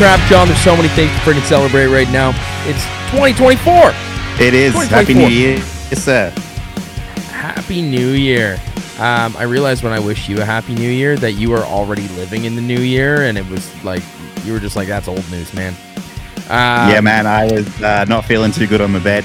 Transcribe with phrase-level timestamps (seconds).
[0.00, 0.48] crap, John.
[0.48, 2.30] There's so many things to freaking celebrate right now.
[2.64, 3.92] It's 2024.
[4.40, 4.72] It is.
[4.88, 5.56] Happy New Year.
[5.56, 6.30] Yes, sir.
[7.30, 8.58] Happy New Year.
[8.98, 12.08] Um, I realized when I wished you a Happy New Year that you were already
[12.16, 14.02] living in the New Year, and it was like
[14.42, 15.74] you were just like, "That's old news, man."
[16.48, 17.26] Um, yeah, man.
[17.26, 19.22] I was uh, not feeling too good on my bed.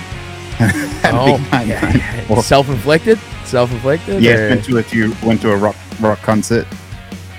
[1.06, 2.40] oh, yeah.
[2.42, 3.18] self-inflicted.
[3.46, 4.22] Self-inflicted.
[4.22, 4.50] Yeah, or?
[4.50, 5.16] went to a few.
[5.24, 6.68] Went to a rock rock concert.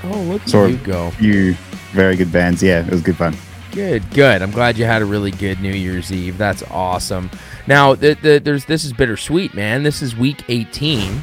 [0.04, 1.12] Oh, look at you go.
[1.20, 1.54] You
[1.96, 2.62] very good bands.
[2.62, 3.34] Yeah, it was good fun.
[3.72, 4.42] Good, good.
[4.42, 6.38] I'm glad you had a really good New Year's Eve.
[6.38, 7.30] That's awesome.
[7.66, 9.82] Now, the, the, there's this is bittersweet, man.
[9.82, 11.22] This is week 18.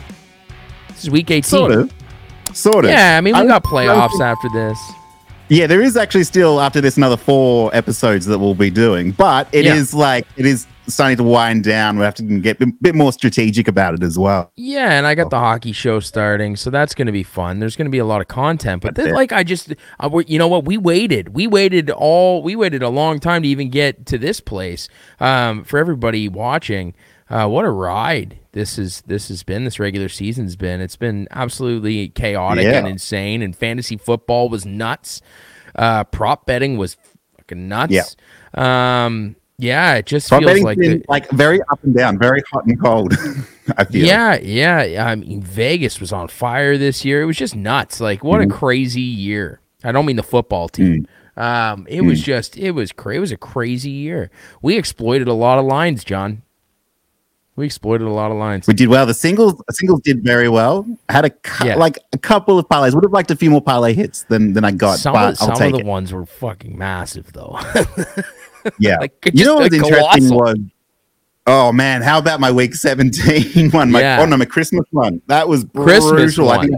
[0.89, 1.43] This is week 18.
[1.43, 1.93] Sort of.
[2.53, 2.91] Sort of.
[2.91, 4.77] Yeah, I mean, we I got playoffs after this.
[5.49, 9.47] Yeah, there is actually still after this another four episodes that we'll be doing, but
[9.51, 9.75] it yeah.
[9.75, 11.97] is like it is starting to wind down.
[11.97, 14.51] We have to get a bit more strategic about it as well.
[14.55, 17.59] Yeah, and I got the hockey show starting, so that's going to be fun.
[17.59, 20.37] There's going to be a lot of content, but then, like I just, uh, you
[20.37, 20.65] know what?
[20.65, 21.29] We waited.
[21.29, 22.43] We waited all.
[22.43, 24.89] We waited a long time to even get to this place.
[25.19, 26.93] Um, for everybody watching,
[27.29, 29.01] uh, what a ride this is.
[29.07, 29.63] This has been.
[29.63, 30.81] This regular season's been.
[30.81, 32.79] It's been absolutely chaotic yeah.
[32.79, 33.41] and insane.
[33.41, 35.21] And fantasy football was nuts.
[35.75, 36.97] Uh, prop betting was
[37.37, 37.91] fucking nuts.
[37.91, 39.05] Yeah.
[39.05, 42.79] Um, yeah, it just feels like the, like very up and down, very hot and
[42.81, 43.13] cold.
[43.77, 44.05] I feel.
[44.05, 45.05] Yeah, yeah.
[45.05, 47.21] I mean, Vegas was on fire this year.
[47.21, 47.99] It was just nuts.
[47.99, 48.51] Like, what mm-hmm.
[48.51, 49.61] a crazy year.
[49.83, 51.07] I don't mean the football team.
[51.37, 51.41] Mm.
[51.41, 52.07] Um, it mm.
[52.07, 53.17] was just, it was crazy.
[53.17, 54.31] It was a crazy year.
[54.61, 56.41] We exploited a lot of lines, John.
[57.55, 58.65] We exploited a lot of lines.
[58.65, 59.05] We did well.
[59.05, 60.87] The singles, singles did very well.
[61.07, 61.75] I had a cu- yeah.
[61.75, 62.95] like a couple of parlays.
[62.95, 64.97] Would have liked a few more parlay hits than than I got.
[64.97, 65.85] Some, but of, some of the it.
[65.85, 67.59] ones were fucking massive, though.
[68.79, 68.97] Yeah.
[69.01, 70.57] like, you know what was interesting was
[71.45, 73.91] Oh man, how about my week 17 one?
[73.91, 74.21] My yeah.
[74.21, 75.21] oh no, my Christmas one.
[75.27, 76.45] That was Christmas brutal.
[76.45, 76.75] One.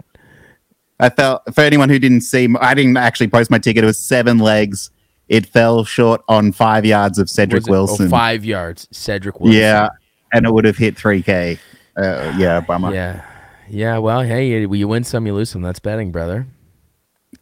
[0.99, 3.83] I, I felt for anyone who didn't see I didn't actually post my ticket.
[3.83, 4.89] It was seven legs.
[5.27, 8.07] It fell short on five yards of Cedric Wilson.
[8.07, 9.59] Oh, five yards, Cedric Wilson.
[9.59, 9.89] Yeah,
[10.31, 11.57] and it would have hit 3K.
[11.97, 12.93] Uh, yeah, bummer.
[12.93, 13.25] Yeah.
[13.67, 15.63] Yeah, well, hey, you win some, you lose some.
[15.63, 16.45] That's betting, brother.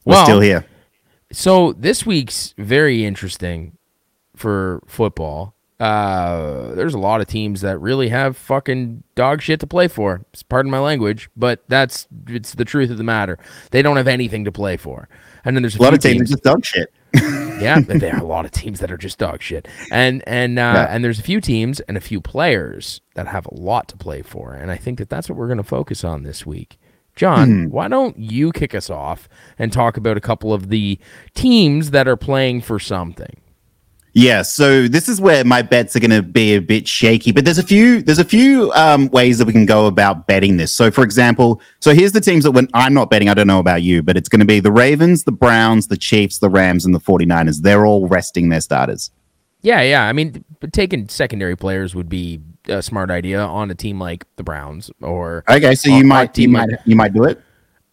[0.06, 0.66] We're well, still here.
[1.34, 3.78] So this week's very interesting
[4.36, 5.56] for football.
[5.80, 10.24] Uh, there's a lot of teams that really have fucking dog shit to play for.
[10.48, 13.38] Pardon my language, but that's it's the truth of the matter.
[13.72, 15.10] They don't have anything to play for.
[15.44, 16.94] And then there's a, a lot of teams, teams just dog shit.
[17.14, 19.68] yeah, but there are a lot of teams that are just dog shit.
[19.92, 20.88] And and uh, yeah.
[20.90, 24.22] and there's a few teams and a few players that have a lot to play
[24.22, 24.54] for.
[24.54, 26.80] And I think that that's what we're going to focus on this week.
[27.16, 27.70] John, mm.
[27.70, 29.30] why don't you kick us off
[29.60, 30.98] and talk about a couple of the
[31.36, 33.40] teams that are playing for something?
[34.16, 37.46] Yeah, so this is where my bets are going to be a bit shaky, but
[37.46, 40.72] there's a few there's a few um, ways that we can go about betting this.
[40.72, 43.58] So, for example, so here's the teams that when I'm not betting, I don't know
[43.58, 46.86] about you, but it's going to be the Ravens, the Browns, the Chiefs, the Rams,
[46.86, 47.62] and the 49ers.
[47.62, 49.10] They're all resting their starters.
[49.64, 50.04] Yeah, yeah.
[50.04, 54.44] I mean, taking secondary players would be a smart idea on a team like the
[54.44, 55.74] Browns or okay.
[55.74, 57.42] So you might you might you might do it.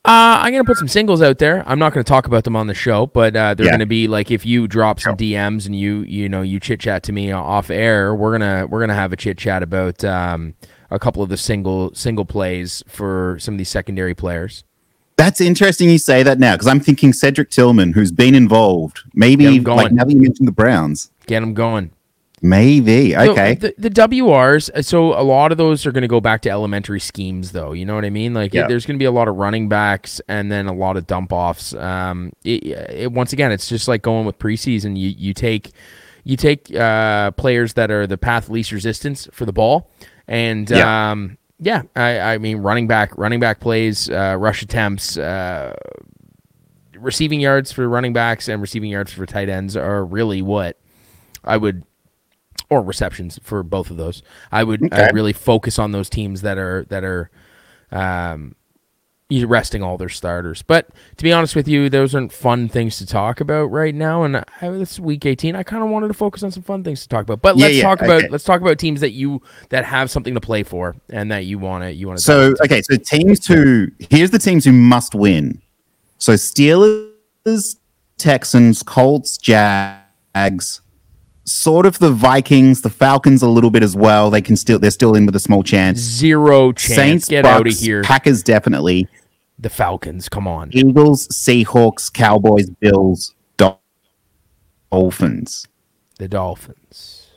[0.03, 1.63] Uh, I'm gonna put some singles out there.
[1.69, 3.73] I'm not gonna talk about them on the show, but uh, they're yeah.
[3.73, 7.03] gonna be like if you drop some DMs and you you know you chit chat
[7.05, 10.55] to me off air, we're gonna we're gonna have a chit chat about um,
[10.91, 14.65] a couple of the single single plays for some of these secondary players.
[15.17, 19.01] That's interesting you say that now because I'm thinking Cedric Tillman, who's been involved.
[19.13, 21.91] Maybe like now that you mentioned the Browns, get him going.
[22.43, 23.15] Maybe.
[23.15, 23.59] Okay.
[23.61, 26.41] So the, the WRs, uh, so a lot of those are going to go back
[26.43, 27.73] to elementary schemes, though.
[27.73, 28.33] You know what I mean?
[28.33, 28.65] Like, yeah.
[28.65, 31.07] it, there's going to be a lot of running backs and then a lot of
[31.07, 31.75] dump offs.
[31.75, 34.97] Um, it, it, once again, it's just like going with preseason.
[34.97, 35.73] You, you take.
[36.23, 39.91] You take uh, players that are the path least resistance for the ball,
[40.29, 45.17] and yeah, um, yeah I, I mean running back, running back plays, uh, rush attempts,
[45.17, 45.75] uh,
[46.95, 50.79] receiving yards for running backs, and receiving yards for tight ends are really what
[51.43, 51.85] I would
[52.71, 54.23] or receptions for both of those.
[54.51, 55.05] I would okay.
[55.05, 57.31] I'd really focus on those teams that are that are
[57.91, 58.55] um,
[59.31, 60.63] resting all their starters.
[60.63, 64.25] But to be honest with you, those aren't fun things to talk about right now.
[64.25, 67.03] And I, this week 18, I kind of wanted to focus on some fun things
[67.03, 67.43] to talk about.
[67.43, 68.19] But let's yeah, talk okay.
[68.19, 71.45] about let's talk about teams that you that have something to play for and that
[71.45, 72.25] you want to you want to.
[72.25, 75.61] So okay, so teams who here's the teams who must win.
[76.19, 77.77] So Steelers,
[78.19, 80.83] Texans, Colts, Jags,
[81.45, 84.31] sort of the Vikings, the Falcons a little bit as well.
[84.31, 85.99] They can still they're still in with a small chance.
[85.99, 86.95] Zero chance.
[86.95, 88.03] Saints, get Bucks, out of here.
[88.03, 89.09] Packers definitely.
[89.59, 90.71] The Falcons, come on.
[90.73, 93.35] Eagles, Seahawks, Cowboys, Bills,
[94.91, 95.67] Dolphins.
[96.19, 97.29] The Dolphins.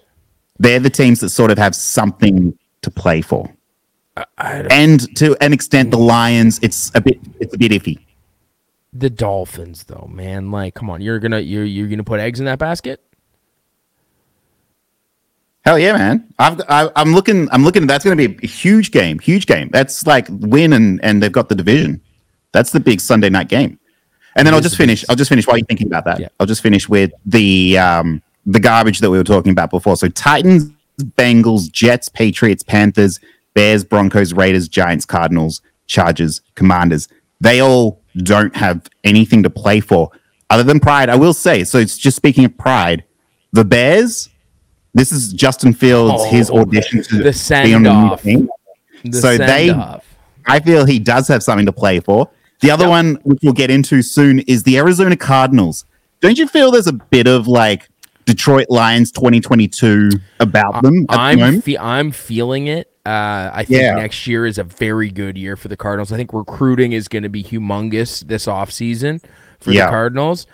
[0.60, 3.54] They're the teams that sort of have something to play for.
[4.38, 6.60] and to an extent, the Lions.
[6.62, 7.20] It's a bit.
[7.40, 8.00] It's a bit iffy.
[8.94, 10.52] The Dolphins, though, man.
[10.52, 13.02] Like, come on, you're gonna you're you're gonna put eggs in that basket.
[15.66, 16.28] Hell yeah, man!
[16.40, 17.48] I've I, I'm looking.
[17.52, 17.88] I'm looking.
[17.88, 19.18] That's going to be a huge game.
[19.20, 19.70] Huge game.
[19.72, 22.02] That's like win and and they've got the division.
[22.52, 23.80] That's the big Sunday night game.
[24.36, 25.06] And then I'll just finish.
[25.10, 26.20] I'll just finish while you're thinking about that.
[26.20, 26.28] Yeah.
[26.40, 29.96] I'll just finish with the um the garbage that we were talking about before.
[29.96, 30.70] So Titans,
[31.00, 33.22] Bengals, Jets, Patriots, Panthers,
[33.54, 37.08] Bears, Broncos, Raiders, Giants, Cardinals, Chargers, Commanders.
[37.40, 40.12] They all don't have anything to play for
[40.50, 41.08] other than pride.
[41.08, 41.64] I will say.
[41.64, 43.06] So it's just speaking of pride.
[43.54, 44.30] The Bears
[44.94, 48.22] this is Justin Fields, oh, his audition to the send be on off.
[48.22, 48.50] the team.
[49.06, 50.06] The so they, off.
[50.46, 52.30] I feel he does have something to play for.
[52.62, 52.90] The other yep.
[52.90, 55.86] one, which we'll get into soon, is the Arizona Cardinals.
[56.22, 57.90] Don't you feel there's a bit of like
[58.26, 61.06] Detroit Lions 2022 about them?
[61.10, 62.90] I'm fe- I'm feeling it.
[63.06, 63.96] Uh, I think yeah.
[63.96, 66.14] next year is a very good year for the Cardinals.
[66.14, 69.22] I think recruiting is going to be humongous this offseason
[69.60, 69.88] for yeah.
[69.88, 70.48] the Cardinals.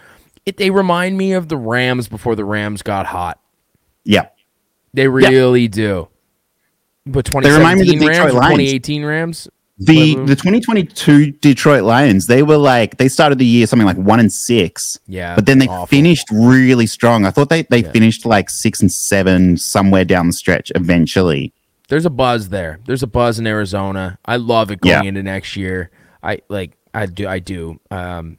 [0.48, 3.40] It, they remind me of the Rams before the Rams got hot.
[4.04, 4.28] Yeah.
[4.94, 5.68] They really yeah.
[5.68, 6.08] do.
[7.06, 9.50] But 2017 Rams, 2018 Rams.
[9.82, 14.20] The the 2022 Detroit Lions, they were like they started the year something like one
[14.20, 15.00] and six.
[15.08, 15.36] Yeah.
[15.36, 15.88] But then they awful.
[15.88, 17.26] finished really strong.
[17.26, 17.92] I thought they they yeah.
[17.92, 21.54] finished like six and seven somewhere down the stretch eventually.
[21.88, 22.82] There's a buzz there.
[22.86, 24.20] There's a buzz in Arizona.
[24.26, 25.08] I love it going yeah.
[25.08, 25.92] into next year.
[26.22, 27.80] I like I do I do.
[27.90, 28.38] Um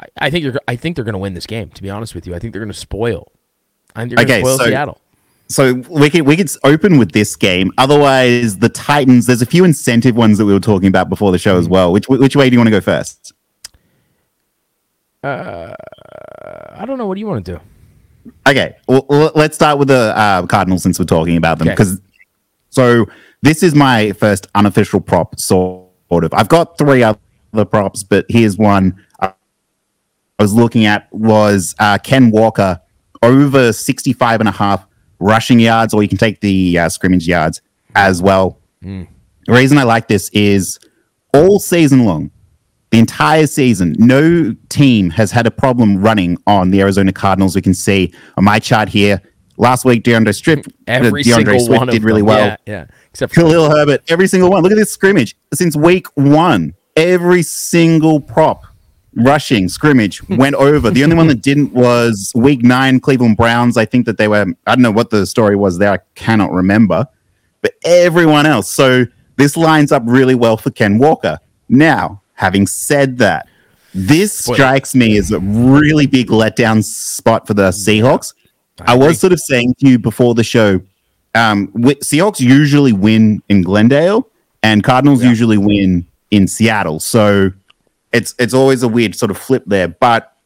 [0.00, 2.26] I, I think you're I think they're gonna win this game, to be honest with
[2.26, 2.34] you.
[2.34, 3.30] I think they're gonna spoil.
[3.94, 5.00] They're gonna okay, spoil so, Seattle
[5.50, 7.72] so we can we could open with this game.
[7.76, 9.26] Otherwise, the Titans.
[9.26, 11.92] There's a few incentive ones that we were talking about before the show as well.
[11.92, 13.32] Which which way do you want to go first?
[15.22, 15.74] Uh,
[16.70, 17.06] I don't know.
[17.06, 17.60] What do you want to do?
[18.46, 21.68] Okay, well, let's start with the uh, Cardinals since we're talking about them.
[21.68, 22.02] Because okay.
[22.70, 23.06] so
[23.42, 26.32] this is my first unofficial prop, sort of.
[26.32, 29.32] I've got three other props, but here's one I
[30.38, 32.80] was looking at was uh, Ken Walker
[33.22, 34.86] over 65 and a half
[35.18, 37.60] rushing yards, or you can take the uh, scrimmage yards
[37.94, 38.58] as well.
[38.82, 39.06] Mm.
[39.46, 40.78] The reason I like this is
[41.34, 42.30] all season long,
[42.90, 47.54] the entire season, no team has had a problem running on the Arizona Cardinals.
[47.54, 49.22] We can see on my chart here.
[49.56, 52.28] Last week, DeAndre Strip, every D'Andre Swift did really them.
[52.28, 52.46] well.
[52.46, 52.86] Yeah, yeah.
[53.10, 54.62] Except for Khalil Herbert, every single one.
[54.62, 56.72] Look at this scrimmage since week one.
[56.96, 58.64] Every single prop
[59.14, 60.90] rushing scrimmage went over.
[60.90, 63.76] The only one that didn't was week nine Cleveland Browns.
[63.76, 65.92] I think that they were, I don't know what the story was there.
[65.92, 67.06] I cannot remember.
[67.62, 68.70] But everyone else.
[68.70, 71.38] So this lines up really well for Ken Walker.
[71.68, 73.48] Now, having said that,
[73.92, 78.34] this strikes me as a really big letdown spot for the Seahawks.
[78.86, 80.80] I, I was sort of saying to you before the show,
[81.34, 84.28] um, Seahawks usually win in Glendale,
[84.62, 85.30] and Cardinals yeah.
[85.30, 87.00] usually win in Seattle.
[87.00, 87.50] So
[88.12, 89.88] it's it's always a weird sort of flip there.
[89.88, 90.36] But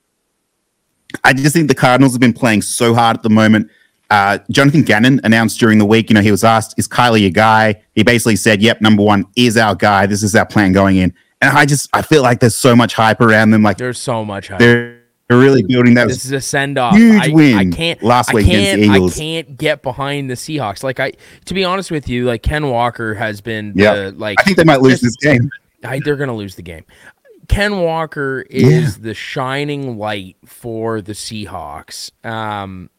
[1.22, 3.70] I just think the Cardinals have been playing so hard at the moment.
[4.10, 7.30] Uh, Jonathan Gannon announced during the week, you know, he was asked, "Is Kyler your
[7.30, 10.06] guy?" He basically said, "Yep, number one is our guy.
[10.06, 12.94] This is our plan going in." And I just I feel like there's so much
[12.94, 13.62] hype around them.
[13.62, 14.58] Like there's so much hype.
[14.58, 15.00] They're
[15.30, 16.08] really building that.
[16.08, 16.96] This is a send off.
[16.96, 17.54] Huge I, win.
[17.56, 19.16] I can't last week I can't, against the Eagles.
[19.16, 20.82] I can't get behind the Seahawks.
[20.82, 21.12] Like I,
[21.46, 23.72] to be honest with you, like Ken Walker has been.
[23.74, 24.10] Yeah.
[24.14, 25.50] Like I think they might lose this game.
[25.82, 26.84] I, they're going to lose the game.
[27.48, 29.02] Ken Walker is yeah.
[29.02, 32.10] the shining light for the Seahawks.
[32.24, 32.90] Um,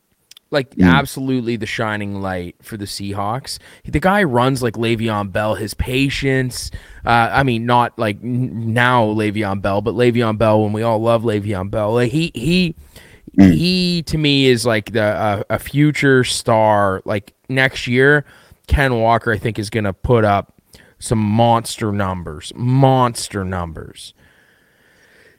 [0.52, 0.90] like mm.
[0.90, 3.60] absolutely the shining light for the Seahawks.
[3.84, 5.56] The guy runs like Le'Veon Bell.
[5.56, 6.72] His patience.
[7.06, 11.24] Uh, I mean, not like now Le'Veon Bell, but Le'Veon Bell when we all love
[11.24, 11.94] Le'Veon Bell.
[11.94, 12.76] Like he he
[13.38, 13.54] mm.
[13.54, 17.02] he to me is like the uh, a future star.
[17.06, 18.26] Like next year,
[18.68, 20.54] Ken Walker I think is going to put up
[21.00, 24.14] some monster numbers, monster numbers.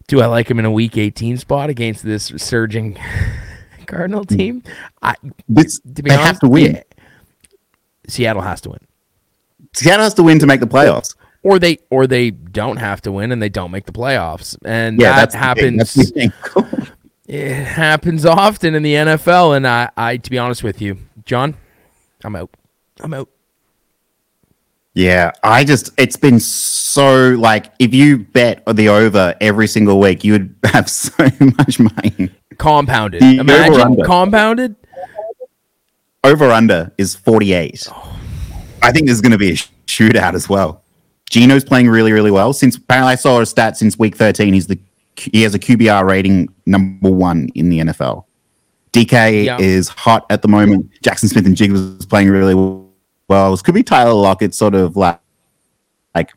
[0.09, 2.99] Do I like him in a week 18 spot against this surging
[3.87, 4.37] Cardinal hmm.
[4.37, 4.63] team?
[5.03, 5.15] I
[5.49, 6.75] this, to be they honest, have to win.
[6.77, 6.83] Yeah,
[8.09, 8.81] Seattle has to win.
[9.75, 11.15] Seattle has to win to make the playoffs.
[11.43, 14.57] Or they or they don't have to win and they don't make the playoffs.
[14.65, 16.13] And yeah, that happens.
[17.27, 19.57] it happens often in the NFL.
[19.57, 21.55] And I, I to be honest with you, John,
[22.25, 22.51] I'm out.
[23.01, 23.29] I'm out.
[24.97, 30.25] Yeah, I just it's been so like if you bet the over every single week,
[30.25, 31.13] you would have so
[31.59, 32.31] much money.
[32.57, 33.21] Compounded.
[33.21, 34.75] The Imagine compounded.
[36.25, 37.89] Over under is 48.
[37.91, 38.19] Oh.
[38.81, 39.55] I think there's going to be a
[39.87, 40.83] shootout as well.
[41.29, 42.55] Geno's playing really, really well.
[42.55, 44.79] Since apparently I saw a stat since week 13, he's the
[45.19, 48.25] he has a QBR rating number one in the NFL.
[48.95, 49.59] DK yeah.
[49.61, 50.91] is hot at the moment.
[51.03, 52.86] Jaxon Smith-Njigba was playing really well.
[53.29, 55.21] This could be Tyler Lockett sort of like
[56.15, 56.33] like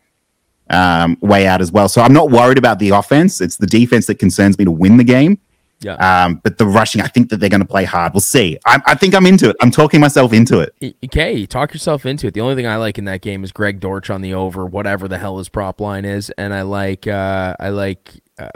[0.70, 1.90] um, way out as well.
[1.90, 3.42] So I'm not worried about the offense.
[3.42, 5.40] It's the defense that concerns me to win the game.
[5.82, 5.94] Yeah.
[5.94, 8.14] Um, but the rushing, I think that they're going to play hard.
[8.14, 8.60] We'll see.
[8.66, 9.56] I, I, think I'm into it.
[9.62, 10.96] I'm talking myself into it.
[11.06, 12.34] Okay, talk yourself into it.
[12.34, 15.08] The only thing I like in that game is Greg Dortch on the over, whatever
[15.08, 18.50] the hell his prop line is, and I like uh, I like uh,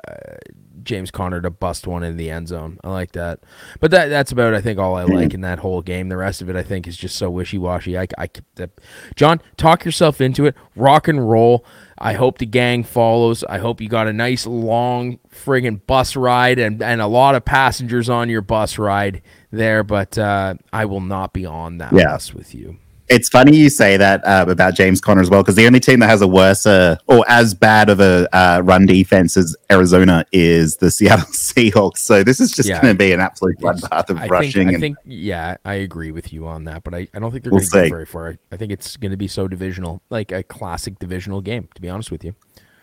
[0.84, 2.80] James Conner to bust one in the end zone.
[2.84, 3.40] I like that.
[3.80, 6.10] But that that's about I think all I like in that whole game.
[6.10, 7.98] The rest of it I think is just so wishy washy.
[7.98, 8.70] I, I the,
[9.16, 10.56] John, talk yourself into it.
[10.76, 11.66] Rock and roll.
[11.98, 13.44] I hope the gang follows.
[13.46, 17.46] I hope you got a nice long friggin' bus ride and, and a lot of
[17.46, 19.22] passengers on your bus ride
[19.52, 22.12] there, but uh, I will not be on that yeah.
[22.12, 22.78] bus with you.
[23.14, 26.00] It's funny you say that uh, about James Conner as well, because the only team
[26.00, 30.26] that has a worse uh, or as bad of a uh, run defense as Arizona
[30.32, 32.00] is the Seattle Seahawks.
[32.00, 32.82] So this is just yeah.
[32.82, 34.52] going to be an absolute bloodbath of I rushing.
[34.52, 37.32] Think, I and, think, yeah, I agree with you on that, but I, I don't
[37.32, 38.36] think they're we'll going to go very far.
[38.52, 41.70] I think it's going to be so divisional, like a classic divisional game.
[41.76, 42.34] To be honest with you.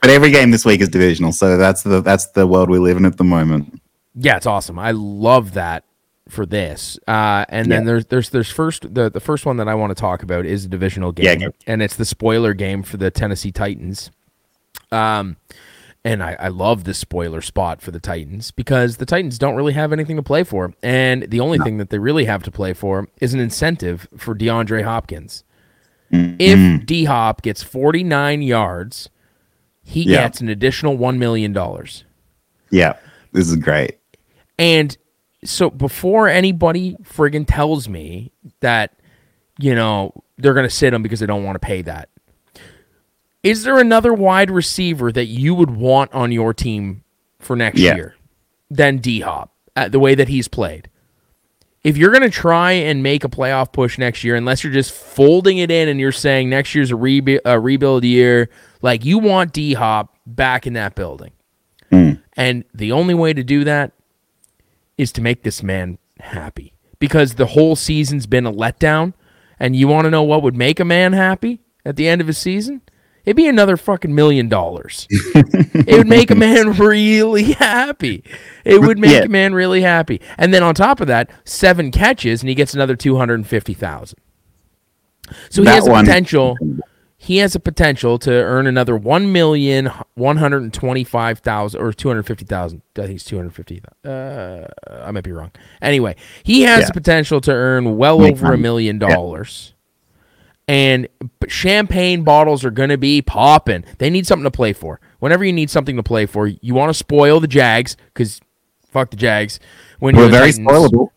[0.01, 2.97] But every game this week is divisional, so that's the that's the world we live
[2.97, 3.83] in at the moment.
[4.15, 4.79] Yeah, it's awesome.
[4.79, 5.85] I love that
[6.31, 6.99] for this.
[7.07, 7.77] Uh, and yeah.
[7.77, 10.47] then there's there's there's first the the first one that I want to talk about
[10.47, 14.11] is a divisional game, yeah, and it's the spoiler game for the Tennessee Titans.
[14.93, 15.37] Um,
[16.05, 19.75] and I, I love this spoiler spot for the Titans because the Titans don't really
[19.75, 21.65] have anything to play for, and the only no.
[21.65, 25.45] thing that they really have to play for is an incentive for DeAndre Hopkins.
[26.13, 26.37] Mm-hmm.
[26.39, 29.11] If D Hop gets 49 yards,
[29.83, 30.23] he yeah.
[30.23, 32.05] gets an additional one million dollars.
[32.71, 32.95] Yeah,
[33.33, 33.99] this is great.
[34.59, 34.97] And
[35.45, 38.99] so before anybody friggin' tells me that,
[39.59, 42.09] you know, they're going to sit him because they don't want to pay that,
[43.43, 47.05] is there another wide receiver that you would want on your team
[47.39, 47.95] for next yeah.
[47.95, 48.15] year
[48.71, 50.91] than D Hop, at the way that he's played?
[51.83, 54.93] If you're going to try and make a playoff push next year, unless you're just
[54.93, 58.51] folding it in and you're saying next year's a, rebu- a rebuild year,
[58.83, 61.33] like you want D Hop back in that building.
[61.91, 62.23] Mm.
[62.35, 63.93] And the only way to do that
[65.01, 69.15] is to make this man happy because the whole season's been a letdown.
[69.59, 72.29] And you want to know what would make a man happy at the end of
[72.29, 72.83] a season?
[73.25, 75.07] It'd be another fucking million dollars.
[75.11, 78.25] it would make a man really happy.
[78.65, 79.25] It would make yeah.
[79.25, 80.21] a man really happy.
[80.39, 84.19] And then on top of that, seven catches and he gets another 250,000.
[85.51, 86.57] So he that has a potential
[87.23, 91.79] he has a potential to earn another one million one hundred and twenty five thousand
[91.79, 92.81] or two hundred fifty thousand.
[92.97, 93.83] I think it's two hundred fifty.
[94.03, 95.51] Uh, I might be wrong.
[95.83, 96.87] Anyway, he has yeah.
[96.87, 98.55] the potential to earn well Make over money.
[98.55, 99.75] a million dollars.
[100.67, 100.75] Yeah.
[100.75, 101.09] And
[101.47, 103.85] champagne bottles are going to be popping.
[103.99, 104.99] They need something to play for.
[105.19, 108.41] Whenever you need something to play for, you want to spoil the Jags because
[108.89, 109.61] fuck the Jags.
[109.99, 111.09] When you're very Titans, spoilable.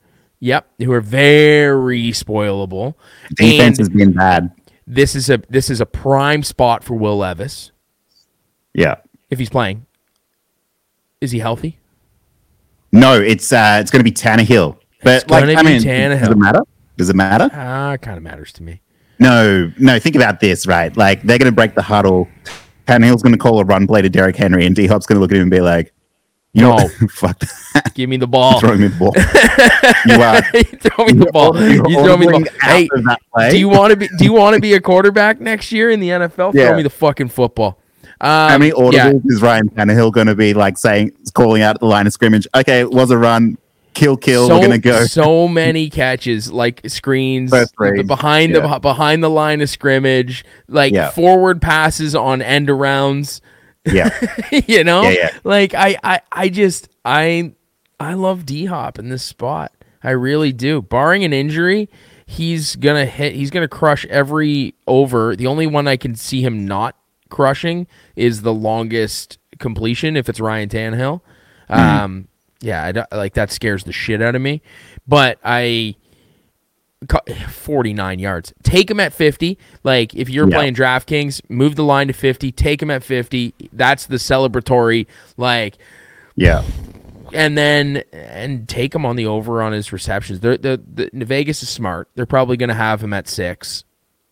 [0.42, 2.96] Yep, who are very spoilable.
[3.36, 4.52] Defense and, has been bad
[4.86, 7.72] this is a this is a prime spot for Will Levis.
[8.74, 8.96] Yeah.
[9.30, 9.86] If he's playing.
[11.22, 11.80] Is he healthy?
[12.92, 14.78] No, it's uh it's gonna be Tannehill.
[15.04, 16.20] But like I mean Tannehill.
[16.20, 16.62] does it matter?
[16.98, 17.50] Does it matter?
[17.54, 18.82] Ah, uh, kind of matters to me.
[19.20, 20.96] No, no, think about this, right?
[20.96, 22.28] Like they're gonna break the huddle.
[22.88, 25.38] Tannehill's gonna call a run play to Derrick Henry, and D Hop's gonna look at
[25.38, 25.93] him and be like,
[26.54, 27.94] you no, know, fuck that.
[27.96, 28.60] Give me the ball.
[28.60, 29.14] throw me the ball.
[30.06, 30.42] you are.
[30.82, 31.60] throw me the ball.
[31.60, 33.40] You throw me the ball.
[33.42, 34.08] Hey, do you want to be?
[34.20, 36.54] Do you want to be a quarterback next year in the NFL?
[36.54, 36.68] Yeah.
[36.68, 37.80] Throw me the fucking football.
[38.22, 39.12] Um, How many audibles yeah.
[39.26, 42.48] is Ryan Tannehill going to be like saying, calling out the line of scrimmage?
[42.56, 43.58] Okay, it was a run.
[43.96, 44.48] Kill, kill.
[44.48, 45.06] So, we're gonna go.
[45.06, 48.60] so many catches, like screens behind yeah.
[48.60, 51.12] the behind the line of scrimmage, like yeah.
[51.12, 53.40] forward passes on end arounds
[53.86, 54.10] yeah.
[54.68, 55.04] you know?
[55.04, 55.38] Yeah, yeah.
[55.44, 57.54] Like I, I I just I
[58.00, 59.72] I love D Hop in this spot.
[60.04, 60.82] I really do.
[60.82, 61.90] Barring an injury,
[62.26, 65.36] he's gonna hit he's gonna crush every over.
[65.36, 66.96] The only one I can see him not
[67.30, 71.22] crushing is the longest completion if it's Ryan Tannehill.
[71.70, 71.74] Mm-hmm.
[71.74, 72.28] Um
[72.62, 74.62] yeah, I, like that scares the shit out of me.
[75.06, 75.96] But I
[77.50, 78.54] 49 yards.
[78.64, 79.58] Take him at 50.
[79.84, 80.58] Like if you're yeah.
[80.58, 82.52] playing DraftKings, move the line to 50.
[82.52, 83.54] Take him at 50.
[83.72, 85.08] That's the celebratory.
[85.38, 85.78] Like,
[86.36, 86.64] yeah.
[87.34, 90.40] And then and take him on the over on his receptions.
[90.40, 92.10] They're, the the Vegas is smart.
[92.16, 93.84] They're probably going to have him at six.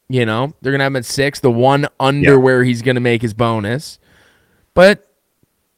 [0.07, 1.39] You know, they're going to have him at six.
[1.39, 2.37] The one under yeah.
[2.37, 3.97] where he's going to make his bonus.
[4.73, 5.07] But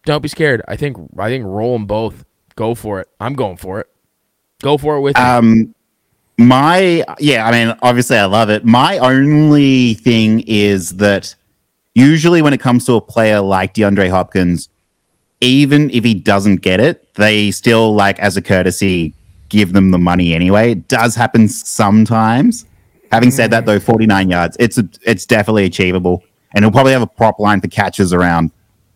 [0.06, 0.62] don't be scared.
[0.68, 2.26] I think I think roll them both.
[2.56, 3.08] Go for it.
[3.20, 3.90] I'm going for it.
[4.62, 5.74] Go for it with um, me
[6.38, 11.36] my yeah i mean obviously i love it my only thing is that
[11.94, 14.70] usually when it comes to a player like deandre hopkins
[15.42, 19.14] even if he doesn't get it they still like as a courtesy
[19.50, 22.66] give them the money anyway it does happen sometimes
[23.12, 26.24] having said that though 49 yards it's a, it's definitely achievable
[26.54, 28.52] and he'll probably have a prop line for catches around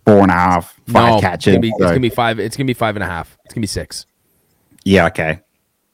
[0.07, 1.55] four and a half, five no, catches.
[1.55, 2.39] It's gonna, be, it's gonna be five.
[2.39, 3.37] It's gonna be five and a half.
[3.43, 4.05] It's gonna be six.
[4.85, 5.41] yeah, okay.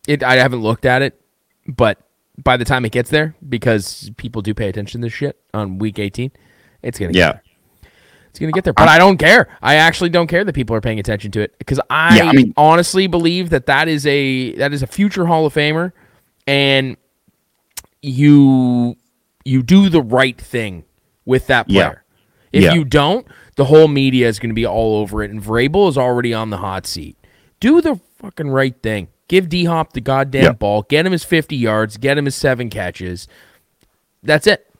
[0.08, 0.22] It.
[0.24, 1.20] I haven't looked at it,
[1.67, 2.00] but
[2.43, 5.77] by the time it gets there, because people do pay attention to this shit on
[5.77, 6.32] week eighteen,
[6.82, 7.12] it's gonna.
[7.13, 7.32] Get Yeah.
[7.34, 7.41] there.
[8.29, 9.48] It's gonna get there, but I don't care.
[9.62, 12.34] I actually don't care that people are paying attention to it because I, Yeah, I
[12.34, 15.91] mean- honestly believe that that is a that is a future Hall of Famer,
[16.48, 16.98] and
[18.01, 18.96] you
[19.46, 20.84] you do the right thing
[21.25, 21.89] with that Yeah.
[21.89, 22.03] player.
[22.51, 22.74] If Yeah.
[22.74, 25.98] you don't, the whole media is going to be all over it, and Vrabel is
[25.98, 27.17] already on the hot seat.
[27.60, 29.08] Do the fucking right thing.
[29.34, 30.52] Give D Hop the goddamn Yeah.
[30.52, 30.84] ball.
[30.84, 31.98] Get him his fifty yards.
[31.98, 33.28] Get him his seven catches.
[34.22, 34.72] That's it.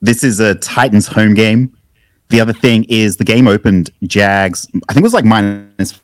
[0.00, 1.76] This is a Titans home game.
[2.30, 4.66] The other thing is the game opened Jags.
[4.88, 6.00] I think it was like minus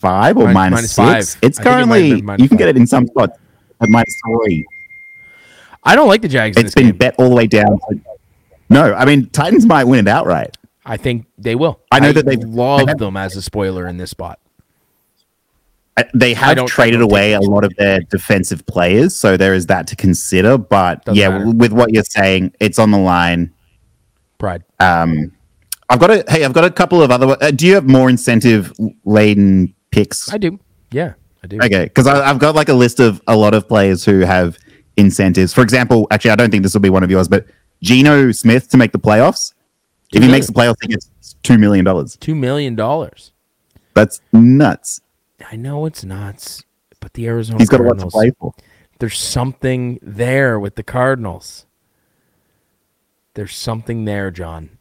[0.00, 0.96] five or minus minus six.
[0.96, 1.18] five.
[1.18, 2.08] It's I think it currently
[2.42, 3.38] you can get it in some spots
[3.80, 4.64] at minus three.
[5.84, 6.56] I don't like the Jags.
[6.56, 6.96] It's been game.
[6.96, 7.78] bet all the way down.
[8.70, 10.56] no, I mean Titans might win it outright.
[10.84, 11.78] I think they will.
[11.92, 14.40] I know that they've- love they have- them as a spoiler in this spot.
[16.12, 19.96] They have traded away a lot of their defensive players, so there is that to
[19.96, 20.58] consider.
[20.58, 21.50] But Doesn't yeah, matter.
[21.52, 23.52] with what you're saying, it's on the line.
[24.38, 24.64] Pride.
[24.80, 25.30] Um,
[25.88, 27.36] I've got a hey, I've got a couple of other.
[27.40, 28.72] Uh, do you have more incentive
[29.04, 30.32] laden picks?
[30.32, 30.58] I do.
[30.90, 31.58] Yeah, I do.
[31.62, 34.58] Okay, because I've got like a list of a lot of players who have
[34.96, 35.52] incentives.
[35.52, 37.46] For example, actually, I don't think this will be one of yours, but
[37.82, 39.54] Geno Smith to make the playoffs.
[40.12, 41.10] If he makes the playoffs, he gets
[41.42, 42.16] two million dollars.
[42.16, 43.32] Two million dollars.
[43.94, 45.00] That's nuts.
[45.50, 46.62] I know it's nuts,
[47.00, 48.12] but the Arizona He's got a lot Cardinals.
[48.12, 48.54] play for.
[48.98, 51.66] There's something there with the Cardinals.
[53.34, 54.78] There's something there, John.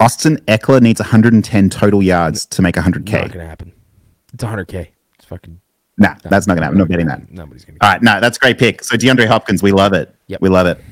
[0.00, 3.12] Austin Ekeler needs 110 total yards to make 100k.
[3.12, 3.72] Not gonna happen.
[4.32, 4.88] It's 100k.
[5.16, 5.60] It's fucking.
[5.98, 6.76] Nah, that's not gonna happen.
[6.76, 7.30] I'm not betting that.
[7.30, 7.76] Nobody's gonna.
[7.82, 8.82] All right, no, that's a great pick.
[8.82, 10.14] So DeAndre Hopkins, we love it.
[10.28, 10.40] Yep.
[10.40, 10.82] We love it.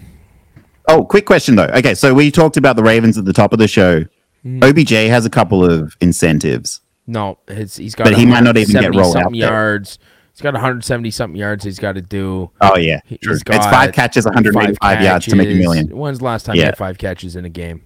[0.89, 1.71] Oh, quick question though.
[1.75, 4.05] Okay, so we talked about the Ravens at the top of the show.
[4.43, 4.63] Hmm.
[4.63, 6.81] OBJ has a couple of incentives.
[7.07, 8.05] No, he's got.
[8.05, 9.39] But he might not even get 170 rolled out there.
[9.51, 9.99] yards.
[10.33, 11.65] He's got 170 something yards.
[11.65, 12.51] He's got to do.
[12.61, 13.35] Oh yeah, true.
[13.35, 15.89] It's five catches, 185 five yards to make a million.
[15.97, 16.67] When's the last time he Yeah.
[16.67, 17.83] had five catches in a game?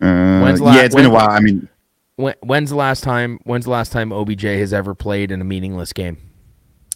[0.00, 1.28] Uh, When's la- yeah, it's been a while.
[1.30, 1.68] I mean,
[2.16, 3.38] When, when's the last time?
[3.44, 6.16] When's the last time OBJ has ever played in a meaningless game?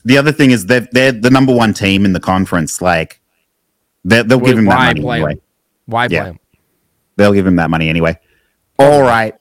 [0.05, 2.81] the other thing is they're they're the number one team in the conference.
[2.81, 3.21] Like,
[4.05, 5.33] they they'll give him that Why money anyway.
[5.33, 5.41] him?
[5.87, 6.39] Why play him?
[7.17, 8.19] They'll give him that money anyway.
[8.79, 9.35] All right.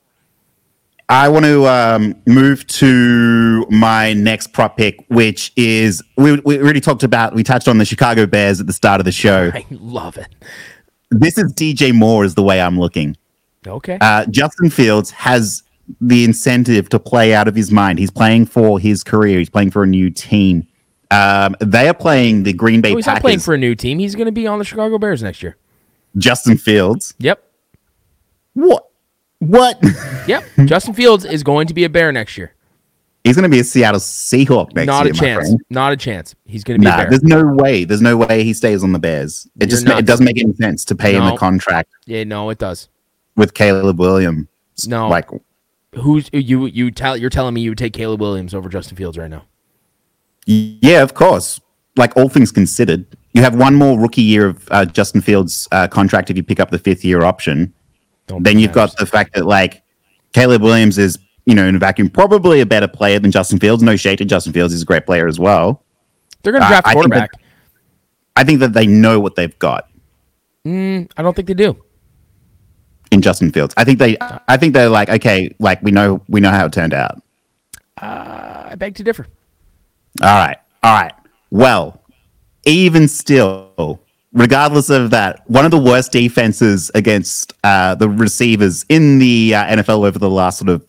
[1.07, 6.81] I want to um, move to my next prop pick, which is we, we already
[6.81, 7.35] talked about.
[7.35, 9.51] We touched on the Chicago Bears at the start of the show.
[9.53, 10.27] I love it.
[11.11, 13.15] This is DJ Moore, is the way I'm looking.
[13.67, 13.99] Okay.
[14.01, 15.61] Uh, Justin Fields has
[16.01, 17.99] the incentive to play out of his mind.
[17.99, 19.37] He's playing for his career.
[19.37, 20.67] He's playing for a new team.
[21.11, 23.17] Um, they are playing the Green Bay Oh, he's Packers.
[23.17, 23.99] not playing for a new team.
[23.99, 25.55] He's going to be on the Chicago Bears next year.
[26.17, 27.13] Justin Fields.
[27.19, 27.43] Yep.
[28.53, 28.89] What?
[29.47, 29.79] What?
[30.27, 30.43] Yep.
[30.65, 32.55] Justin Fields is going to be a Bear next year.
[33.23, 35.13] He's going to be a Seattle Seahawk next Not year.
[35.13, 35.55] a chance.
[35.69, 36.33] Not a chance.
[36.45, 37.09] He's going to be a Nah, Bear.
[37.11, 37.83] there's no way.
[37.85, 39.45] There's no way he stays on the Bears.
[39.59, 41.35] It You're just it doesn't make any sense to pay him No.
[41.35, 42.89] a contract Yeah, no, it does.
[43.35, 44.47] with Caleb Williams.
[44.87, 45.07] No.
[45.09, 45.29] like
[45.93, 46.65] Who's you?
[46.65, 49.43] You tell you're telling me you would take Caleb Williams over Justin Fields right now?
[50.47, 51.59] yeah, of course.
[51.97, 55.87] Like all things considered, you have one more rookie year of uh, Justin Fields' uh,
[55.87, 57.73] contract if you pick up the fifth year option.
[58.27, 59.83] Don't then you've got the fact that like
[60.33, 63.83] Caleb Williams is, you know, in a vacuum, probably a better player than Justin Fields.
[63.83, 65.83] No shade to Justin Fields; he's a great player as well.
[66.43, 67.41] They're going to uh, I- draft I a think that- quarterback.
[68.37, 69.89] I think that they know what they've got
[70.65, 71.77] mm, I don't think they do.
[73.11, 73.73] in Justin Fields.
[73.77, 76.65] I think they, uh, I think they're like, okay, like we know, we know how
[76.65, 77.21] it turned out.
[78.01, 79.25] Uh, I beg to differ.
[80.21, 81.13] All right, all right.
[81.49, 82.01] Well,
[82.65, 83.64] even still,
[84.35, 89.77] regardless of that, one of the worst defenses against uh, the receivers in the uh,
[89.77, 90.85] NFL over the last sort of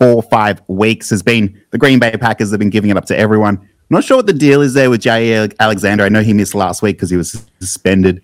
[0.00, 2.50] four or five weeks has been the Green Bay Packers.
[2.50, 3.58] have been giving it up to everyone.
[3.58, 6.04] I'm not sure what the deal is there with Jaire Alexander.
[6.04, 8.22] I know he missed last week because he was suspended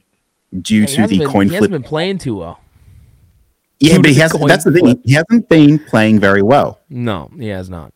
[0.60, 2.60] due He to the been, coin he hasn't been playing too well.
[3.80, 4.46] Yeah, due but he hasn't.
[4.46, 5.00] That's the thing.
[5.04, 6.80] He hasn't been playing very well.
[6.88, 7.92] No, he has not.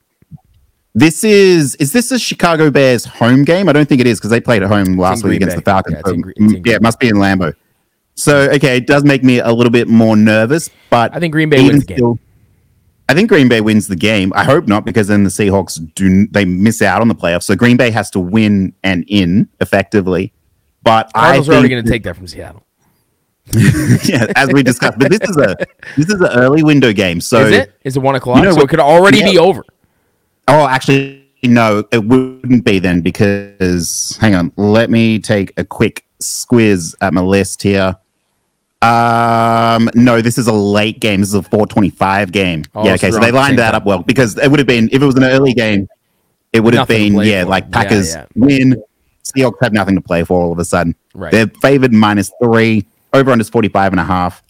[0.98, 3.68] This is is this a Chicago Bears home game?
[3.68, 5.60] I don't think it is because they played at home last week against Bay.
[5.60, 6.02] the Falcons.
[6.04, 7.54] Yeah, in it's in mm, yeah, it must be in Lambeau.
[8.16, 11.50] So okay, it does make me a little bit more nervous, but I think Green
[11.50, 11.98] Bay wins the game.
[11.98, 12.18] still-
[13.08, 14.32] I think Green Bay wins the game.
[14.34, 17.44] I hope not, because then the Seahawks do they miss out on the playoffs.
[17.44, 20.32] So Green Bay has to win and in effectively.
[20.82, 22.66] But I Cardinals are already going to take that from Seattle.
[24.04, 24.98] yeah, as we discussed.
[24.98, 25.56] But this is a
[25.96, 27.20] this is an early window game.
[27.20, 27.72] So is it?
[27.84, 28.38] Is it one o'clock?
[28.38, 29.30] You know so it could already yeah.
[29.30, 29.64] be over.
[30.48, 36.06] Oh, actually, no, it wouldn't be then because hang on, let me take a quick
[36.20, 37.96] squiz at my list here.
[38.80, 41.20] Um, no, this is a late game.
[41.20, 42.64] This is a 425 game.
[42.74, 43.10] Oh, yeah, okay.
[43.10, 45.24] So they lined that up well because it would have been if it was an
[45.24, 45.88] early game,
[46.52, 47.50] it would have been yeah, for.
[47.50, 48.26] like Yeah, Packers yeah.
[48.34, 48.82] win.
[49.24, 50.94] Seahawks have nothing to play for all of a sudden.
[51.12, 51.30] Right.
[51.30, 52.86] They're favored minus three.
[53.12, 54.42] Over under 45 and a half.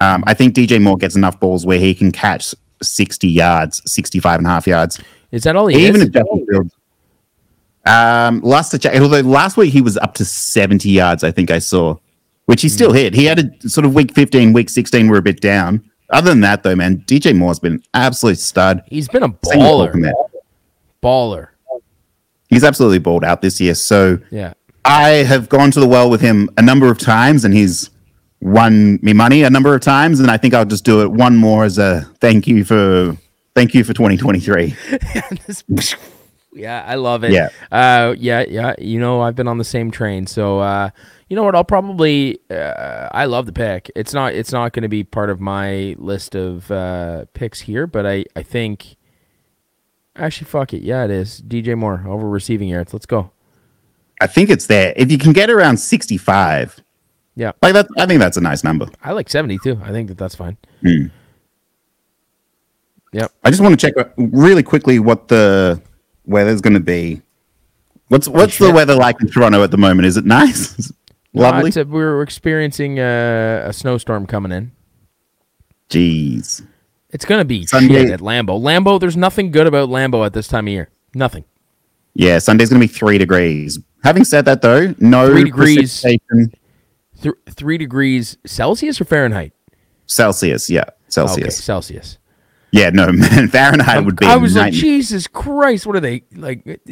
[0.00, 4.38] Um, I think DJ Moore gets enough balls where he can catch 60 yards, 65
[4.38, 5.00] and a half yards.
[5.34, 6.08] Is that all he Even is?
[6.10, 6.74] Justin Fields.
[7.86, 11.50] Um, last to check, although last week he was up to 70 yards, I think
[11.50, 11.96] I saw,
[12.46, 12.72] which he Hmm.
[12.72, 13.14] still hit.
[13.14, 15.82] He had a sort of week 15, week 16 were a bit down.
[16.10, 18.82] Other than that, though, man, DJ Moore's been an absolute stud.
[18.88, 20.12] He's been a baller.
[21.02, 21.48] Baller.
[22.48, 23.74] He's absolutely balled out this year.
[23.74, 24.52] So Yeah.
[24.84, 27.90] I have gone to the well with him a number of times, and he's
[28.40, 30.20] won me money a number of times.
[30.20, 33.16] And I think I'll just do it one more as a thank you for
[33.54, 34.74] thank you for 2023.
[36.56, 37.32] Yeah, I love it.
[37.32, 37.48] Yeah.
[37.72, 38.74] Uh, yeah, yeah.
[38.78, 40.26] You know, I've been on the same train.
[40.28, 40.90] So, uh,
[41.28, 41.56] you know what?
[41.56, 42.38] I'll probably.
[42.48, 43.90] Uh, I love the pick.
[43.96, 44.34] It's not.
[44.34, 48.24] It's not going to be part of my list of uh, picks here, but I.
[48.36, 48.96] I think.
[50.14, 50.82] Actually, fuck it.
[50.82, 51.42] Yeah, it is.
[51.42, 52.92] DJ Moore over receiving yards.
[52.92, 53.32] Let's go.
[54.20, 54.92] I think it's there.
[54.96, 56.80] If you can get around 65,
[57.34, 58.86] Yeah, like that, I think that's a nice number.
[59.02, 59.80] I like seventy too.
[59.82, 60.56] I think that that's fine.
[60.82, 61.06] Hmm.
[63.14, 63.32] Yep.
[63.44, 65.80] I just want to check uh, really quickly what the
[66.26, 67.22] weather's going to be.
[68.08, 70.06] What's what's the weather like in Toronto at the moment?
[70.06, 70.78] Is it nice?
[70.78, 70.96] Is it
[71.32, 71.72] Lovely.
[71.80, 74.72] Uh, we're experiencing a, a snowstorm coming in.
[75.88, 76.66] Jeez.
[77.10, 78.60] It's gonna be Sunday- shit at Lambeau.
[78.60, 80.90] Lambeau, there's nothing good about Lambeau at this time of year.
[81.14, 81.44] Nothing.
[82.14, 83.80] Yeah, Sunday's going to be three degrees.
[84.04, 86.00] Having said that, though, no Three degrees.
[86.00, 86.52] precipitation.
[87.20, 89.52] Th- three degrees Celsius or Fahrenheit?
[90.06, 90.70] Celsius.
[90.70, 90.84] Yeah,
[91.16, 92.18] Okay, Celsius.
[92.74, 93.46] Yeah, no, man.
[93.48, 94.26] Fahrenheit would be.
[94.26, 94.72] I was like.
[94.72, 96.64] Jesus Christ, what are they like?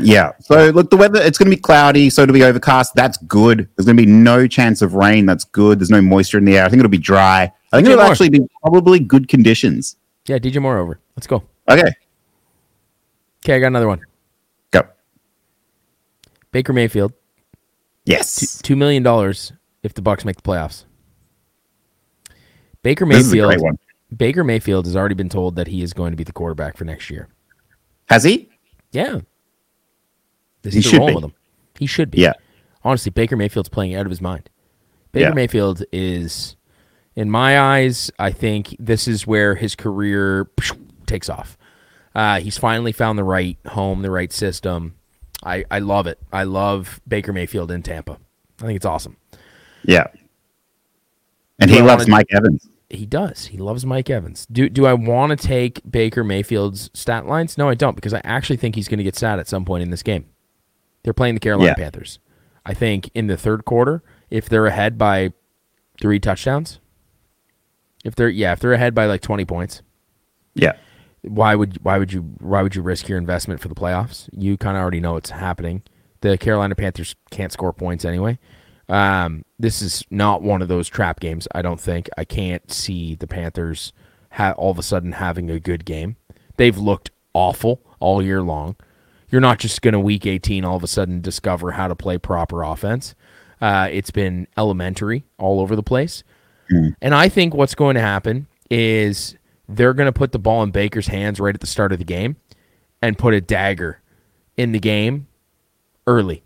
[0.00, 0.32] Yeah.
[0.40, 2.94] So look, the weather it's going to be cloudy, so it'll be overcast.
[2.94, 3.68] That's good.
[3.74, 5.26] There's going to be no chance of rain.
[5.26, 5.80] That's good.
[5.80, 6.64] There's no moisture in the air.
[6.64, 7.52] I think it'll be dry.
[7.72, 8.10] I think DJ it'll Moore.
[8.12, 9.96] actually be probably good conditions.
[10.26, 11.00] Yeah, DJ Moore over.
[11.16, 11.42] Let's go.
[11.68, 11.90] Okay,
[13.44, 14.00] Okay, I got another one.
[14.70, 14.82] go.
[16.52, 17.12] Baker Mayfield,
[18.04, 18.60] Yes.
[18.62, 20.84] two million dollars if the Bucks make the playoffs.
[22.82, 23.78] Baker This is a great Mayfield.
[24.16, 26.84] Baker Mayfield has already been told that he is going to be the quarterback for
[26.84, 27.28] next year.
[28.08, 28.48] Has he?
[28.92, 29.20] Yeah.
[30.62, 31.14] This He is should be.
[31.14, 31.34] with him.
[31.78, 32.20] He should be.
[32.22, 32.32] Yeah.
[32.84, 34.48] Honestly, Baker Mayfield's playing out of his mind.
[35.12, 35.34] Baker Yeah.
[35.34, 36.56] Mayfield is,
[37.16, 40.50] in my eyes, I think this is where his career
[41.06, 41.58] takes off.
[42.14, 44.94] Uh, he's finally found the right home, the right system.
[45.44, 46.18] I, I love it.
[46.32, 48.18] I love Baker Mayfield in Tampa.
[48.60, 49.16] I think it's awesome.
[49.84, 50.06] Yeah.
[51.60, 52.68] And Do he loves Mike Evans.
[52.90, 53.46] He does.
[53.46, 54.46] He loves Mike Evans.
[54.50, 57.58] Do do I want to take Baker Mayfield's stat lines?
[57.58, 59.82] No, I don't because I actually think he's going to get sat at some point
[59.82, 60.24] in this game.
[61.02, 61.74] They're playing the Carolina Yeah.
[61.84, 62.18] Panthers.
[62.64, 65.32] I think in the third quarter, if they're ahead by
[66.00, 66.80] three touchdowns,
[68.04, 69.82] if they're yeah, if they're ahead by like twenty points,
[70.54, 70.72] Yeah.
[71.22, 74.28] why would why would you why would you risk your investment for the playoffs?
[74.32, 75.82] You kind of already know it's happening.
[76.20, 78.38] The Carolina Panthers can't score points anyway.
[78.88, 81.46] Um, this is not one of those trap games.
[81.54, 82.08] I don't think.
[82.16, 83.92] I can't see the Panthers
[84.32, 86.16] ha- all of a sudden having a good game.
[86.56, 88.76] They've looked awful all year long.
[89.30, 92.16] You're not just going to week 18 all of a sudden discover how to play
[92.16, 93.14] proper offense.
[93.60, 96.22] Uh, it's been elementary all over the place.
[97.02, 99.36] And I think what's going to happen is
[99.68, 102.04] they're going to put the ball in Baker's hands right at the start of the
[102.04, 102.36] game
[103.02, 104.00] and put a dagger
[104.56, 105.26] in the game
[106.06, 106.42] early.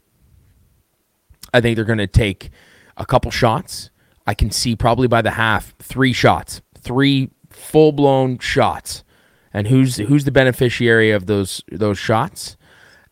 [1.52, 2.50] I think they're going to take
[2.96, 3.90] a couple shots.
[4.26, 9.04] I can see probably by the half three shots, three full blown shots.
[9.52, 12.56] And who's who's the beneficiary of those those shots?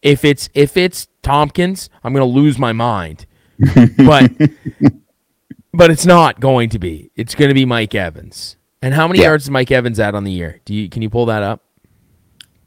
[0.03, 3.27] If it's if it's Tompkins, I'm going to lose my mind.
[3.99, 4.33] But
[5.73, 7.11] but it's not going to be.
[7.15, 8.57] It's going to be Mike Evans.
[8.83, 9.27] And how many Yeah.
[9.27, 10.61] yards is Mike Evans at on the year?
[10.65, 11.63] Do you can you pull that up?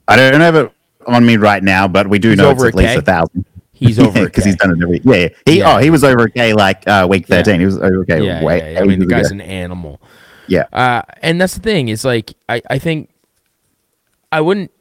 [0.07, 0.71] I don't have it
[1.07, 3.45] on me right now, but we do He's know it's at a least a thousand.
[3.73, 4.51] He's over because K.
[4.51, 5.01] he's done it every.
[5.03, 5.29] Yeah, yeah.
[5.45, 5.75] He Yeah.
[5.75, 7.37] oh he was over a K like uh, week Yeah.
[7.37, 7.59] thirteen.
[7.59, 8.23] He was over K.
[8.25, 8.79] Yeah, way, yeah, yeah.
[8.81, 9.35] I mean the guy's ago.
[9.35, 9.99] an animal.
[10.47, 10.65] yeah.
[10.71, 13.09] Uh, and that's the thing is like I, I think
[14.31, 14.71] I wouldn't.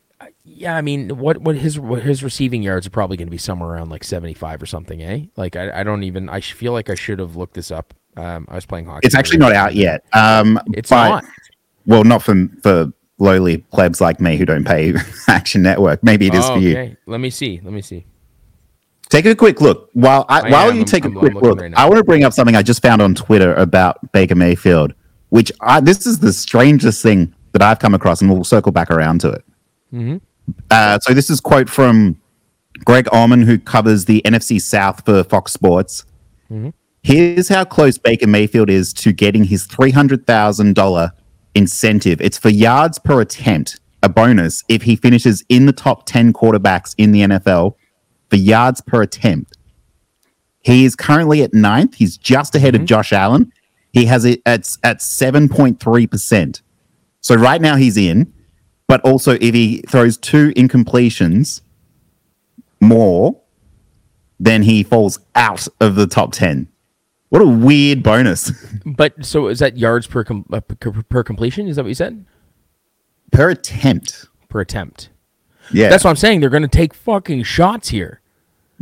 [0.44, 3.38] Yeah, I mean, what what his what his receiving yards are probably going to be
[3.38, 5.24] somewhere around like seventy five or something, eh?
[5.37, 6.28] Like I, I don't even.
[6.28, 7.94] I feel like I should have looked this up.
[8.16, 9.07] Um, I was playing hockey.
[9.07, 10.05] It's actually not out yet.
[10.12, 11.24] Um, It's but- not.
[11.87, 14.94] Well, not for for lowly plebs like me who don't pay
[15.28, 16.02] Action Network.
[16.02, 16.72] Maybe it is Oh, for you.
[16.72, 16.96] okay.
[17.07, 17.61] Let me see.
[17.62, 18.05] Let me see.
[19.12, 19.90] Take a quick look.
[19.92, 20.77] While I, I while am.
[20.79, 21.72] you take I'm- a quick look, right.
[21.77, 24.94] I want to bring up something I just found on Twitter about Baker Mayfield,
[25.29, 28.90] which I, this is the strangest thing that I've come across, and we'll circle back
[28.90, 29.44] around to it.
[29.92, 30.20] Mhm.
[30.70, 32.16] Uh, so this is quote from
[32.87, 36.05] Greg Auman, who covers the NFC South for Fox Sports.
[36.51, 36.70] Mm-hmm.
[37.03, 41.11] Here's how close Baker Mayfield is to getting his $300,000
[41.55, 42.20] incentive.
[42.20, 46.94] It's for yards per attempt, a bonus if he finishes in the top 10 quarterbacks
[46.96, 47.75] in the NFL
[48.33, 49.59] for yards per attempt.
[50.61, 51.97] He is currently at ninth.
[51.97, 52.85] He's just ahead mm-hmm.
[52.85, 53.53] of Josh Allen.
[53.92, 56.62] He has it at, at 7.3%.
[57.21, 58.33] So right now he's in,
[58.88, 61.61] but also if he throws two incompletions
[62.81, 63.38] more,
[64.40, 66.66] then he falls out of the top 10.
[67.29, 68.51] What a weird bonus.
[68.87, 71.68] But so is that yards per com- uh, per completion?
[71.68, 72.25] Is that what you said?
[73.31, 74.27] Per attempt.
[74.49, 75.11] Per attempt.
[75.71, 75.90] Yeah.
[75.90, 76.40] That's what I'm saying.
[76.40, 78.22] They're going to take fucking shots here.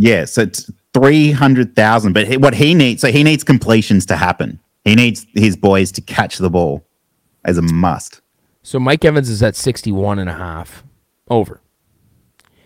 [0.00, 0.24] Yeah.
[0.24, 2.12] So it's 300,000.
[2.12, 4.58] But what he needs, so he needs completions to happen.
[4.84, 6.84] He needs his boys to catch the ball
[7.44, 8.20] as a must.
[8.62, 10.82] So Mike Evans is at 61 and a half
[11.28, 11.60] over.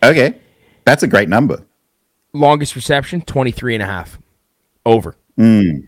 [0.02, 0.38] Okay.
[0.84, 1.64] That's a great number.
[2.32, 4.18] Longest reception, 23 and a half
[4.86, 5.16] over.
[5.38, 5.86] Mm.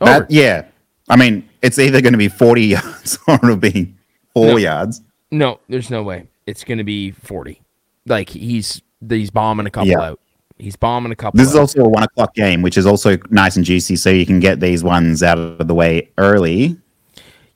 [0.00, 0.66] That, yeah.
[1.08, 3.94] I mean, it's either going to be 40 yards or it'll be
[4.34, 4.56] four no.
[4.56, 5.00] yards.
[5.30, 6.28] No, there's no way.
[6.46, 7.60] It's going to be 40.
[8.06, 10.00] Like he's he's bombing a couple yeah.
[10.00, 10.20] out.
[10.58, 11.38] He's bombing a couple.
[11.38, 11.52] This out.
[11.52, 14.40] is also a one o'clock game, which is also nice and juicy, so you can
[14.40, 16.76] get these ones out of the way early.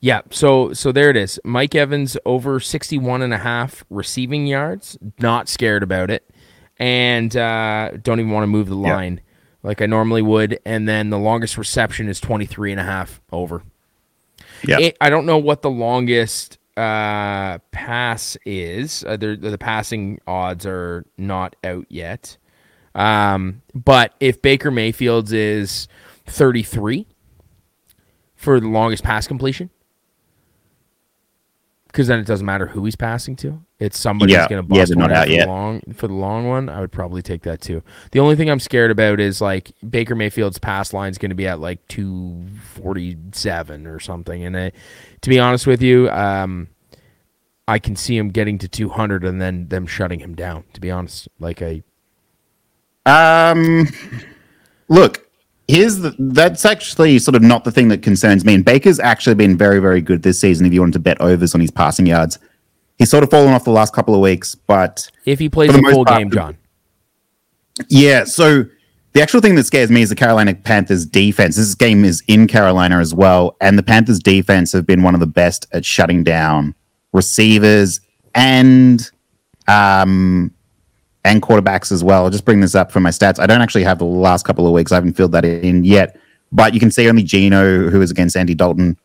[0.00, 1.38] Yeah, so so there it is.
[1.44, 4.98] Mike Evans over 61 and a half receiving yards.
[5.18, 6.28] Not scared about it.
[6.78, 9.16] And uh, don't even want to move the line.
[9.16, 9.30] Yeah
[9.64, 13.62] like I normally would, and then the longest reception is 23 and a half over.
[14.62, 14.90] Yeah.
[15.00, 19.04] I don't know what the longest uh, pass is.
[19.04, 22.37] Uh, the passing odds are not out yet.
[22.94, 25.88] Um, but if Baker Mayfield's is
[26.26, 27.06] 33
[28.37, 29.70] for the longest pass completion,
[31.94, 33.62] because then it doesn't matter who he's passing to.
[33.78, 34.40] It's somebody yeah.
[34.40, 36.68] who's going to bust yeah, one out for the long for the long one.
[36.68, 37.85] I would probably take that too.
[38.11, 41.37] The only thing I'm scared about is like Baker Mayfield's pass line is going to
[41.37, 44.42] be at like 247 or something.
[44.42, 44.72] And I,
[45.20, 46.66] to be honest with you, um,
[47.68, 50.64] I can see him getting to 200 and then them shutting him down.
[50.72, 51.85] To be honest, like I,
[53.07, 53.87] um,
[54.88, 55.23] look,
[55.68, 58.55] here's the, that's actually sort of not the thing that concerns me.
[58.55, 60.66] And Baker's actually been very, very good this season.
[60.66, 62.38] If you wanted to bet overs on his passing yards,
[62.98, 64.55] he's sort of fallen off the last couple of weeks.
[64.55, 66.57] But if he plays a full part, game, John,
[67.88, 68.24] yeah.
[68.24, 68.64] So
[69.12, 71.57] the actual thing that scares me is the Carolina Panthers defense.
[71.57, 75.20] This game is in Carolina as well, and the Panthers defense have been one of
[75.20, 76.74] the best at shutting down
[77.12, 78.00] receivers
[78.35, 79.11] and
[79.68, 80.53] um
[81.24, 82.24] and quarterbacks as well.
[82.24, 83.38] I'll just bring this up for my stats.
[83.38, 84.92] I don't actually have the last couple of weeks.
[84.92, 86.18] I haven't filled that in yet.
[86.52, 88.96] But you can see only Geno, who was against Andy Dalton,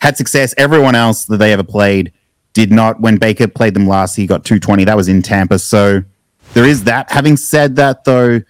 [0.00, 0.52] had success.
[0.58, 2.12] Everyone else that they ever played
[2.52, 3.00] did not.
[3.00, 4.84] When Baker played them last, he got 220.
[4.84, 5.58] That was in Tampa.
[5.58, 6.02] So
[6.52, 7.10] there is that.
[7.10, 8.40] Having said that, though,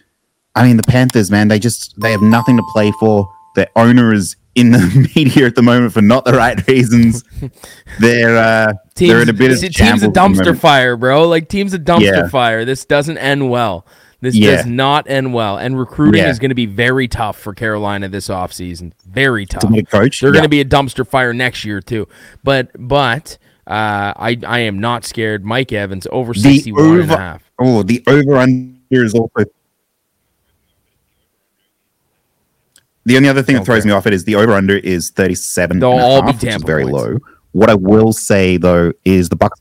[0.54, 3.33] I mean, the Panthers, man, they just they have nothing to play for.
[3.54, 7.25] Their owner is in the media at the moment for not the right reasons.
[8.01, 11.29] they're uh, teams, they're in a bit of team's a dumpster fire, bro.
[11.29, 12.29] Like team's a dumpster yeah.
[12.29, 12.65] fire.
[12.65, 13.87] This doesn't end well.
[14.21, 14.57] This yeah.
[14.57, 16.29] does not end well, and recruiting yeah.
[16.29, 18.93] is going to be very tough for Carolina this offseason.
[19.07, 19.73] Very tough.
[19.89, 22.07] coach, they're going to be a dumpster fire next year too.
[22.45, 25.43] But but uh, I I am not scared.
[25.43, 27.51] Mike Evans over the 61 over, and a half.
[27.59, 29.47] Oh, the over under is also
[33.05, 35.79] The only other thing that throws me off it is the over under is 37
[35.79, 36.99] They'll all half, be Tampa very points.
[36.99, 37.19] low.
[37.53, 39.59] What I will say though is the Bucks.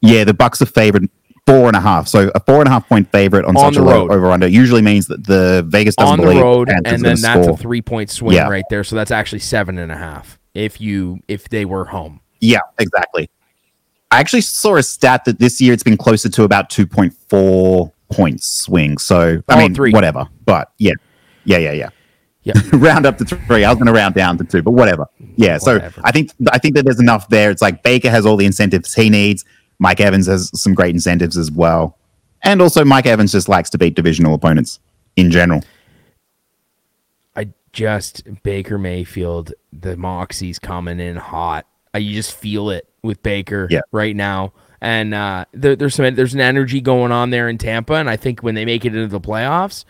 [0.00, 1.08] Yeah, the Bucks are favored
[1.46, 2.08] four and a half.
[2.08, 4.46] So a four and a half point favorite on, on such a low over under
[4.46, 7.50] usually means that the Vegas doesn't on believe the road, and then that's score.
[7.50, 8.48] a three point swing yeah.
[8.48, 8.84] right there.
[8.84, 12.20] So that's actually seven and a half if you if they were home.
[12.40, 13.30] Yeah, exactly.
[14.10, 17.14] I actually saw a stat that this year it's been closer to about two point
[17.28, 18.98] four points swing.
[18.98, 19.92] So I oh, mean, three.
[19.92, 20.26] whatever.
[20.44, 20.92] But yeah,
[21.44, 21.88] yeah, yeah, yeah.
[22.44, 22.54] Yeah.
[22.74, 23.64] round up to three.
[23.64, 25.06] I was going to round down to two, but whatever.
[25.36, 25.58] Yeah.
[25.58, 25.94] Whatever.
[25.94, 27.50] So I think I think that there's enough there.
[27.50, 29.44] It's like Baker has all the incentives he needs.
[29.78, 31.98] Mike Evans has some great incentives as well,
[32.42, 34.78] and also Mike Evans just likes to beat divisional opponents
[35.16, 35.62] in general.
[37.34, 41.66] I just Baker Mayfield, the Moxie's coming in hot.
[41.92, 43.80] I, you just feel it with Baker yeah.
[43.92, 44.52] right now.
[44.80, 48.16] And uh, there, there's some there's an energy going on there in Tampa, and I
[48.16, 49.84] think when they make it into the playoffs,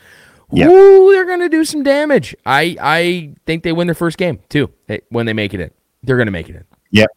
[0.55, 0.69] yeah.
[0.69, 2.35] Ooh, they're gonna do some damage.
[2.47, 4.73] I I think they win their first game too
[5.09, 5.71] when they make it in.
[6.03, 6.65] They're gonna make it in.
[6.91, 7.11] Yep.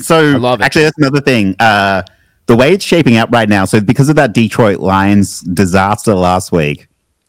[0.00, 0.64] So I love it.
[0.64, 1.56] actually, that's another thing.
[1.58, 2.02] Uh,
[2.46, 3.64] the way it's shaping up right now.
[3.64, 6.88] So because of that Detroit Lions disaster last week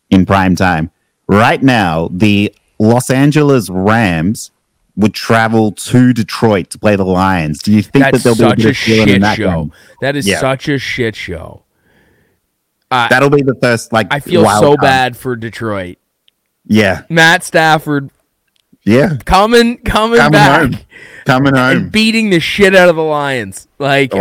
[0.09, 0.91] in prime time,
[1.27, 4.51] right now the Los Angeles Rams
[4.95, 7.59] would travel to Detroit to play the Lions.
[7.59, 9.71] Do you think That's that they'll be a, a shit show?
[10.01, 10.39] That is yeah.
[10.39, 11.63] such a shit show.
[12.91, 14.07] Uh, That'll be the first like.
[14.11, 14.79] I feel so card.
[14.81, 15.97] bad for Detroit.
[16.65, 18.09] Yeah, Matt Stafford
[18.83, 19.17] yeah.
[19.25, 20.79] coming coming Coming back home.
[21.25, 21.89] Coming and home.
[21.89, 23.67] beating the shit out of the Lions.
[23.77, 24.19] Like, Oh,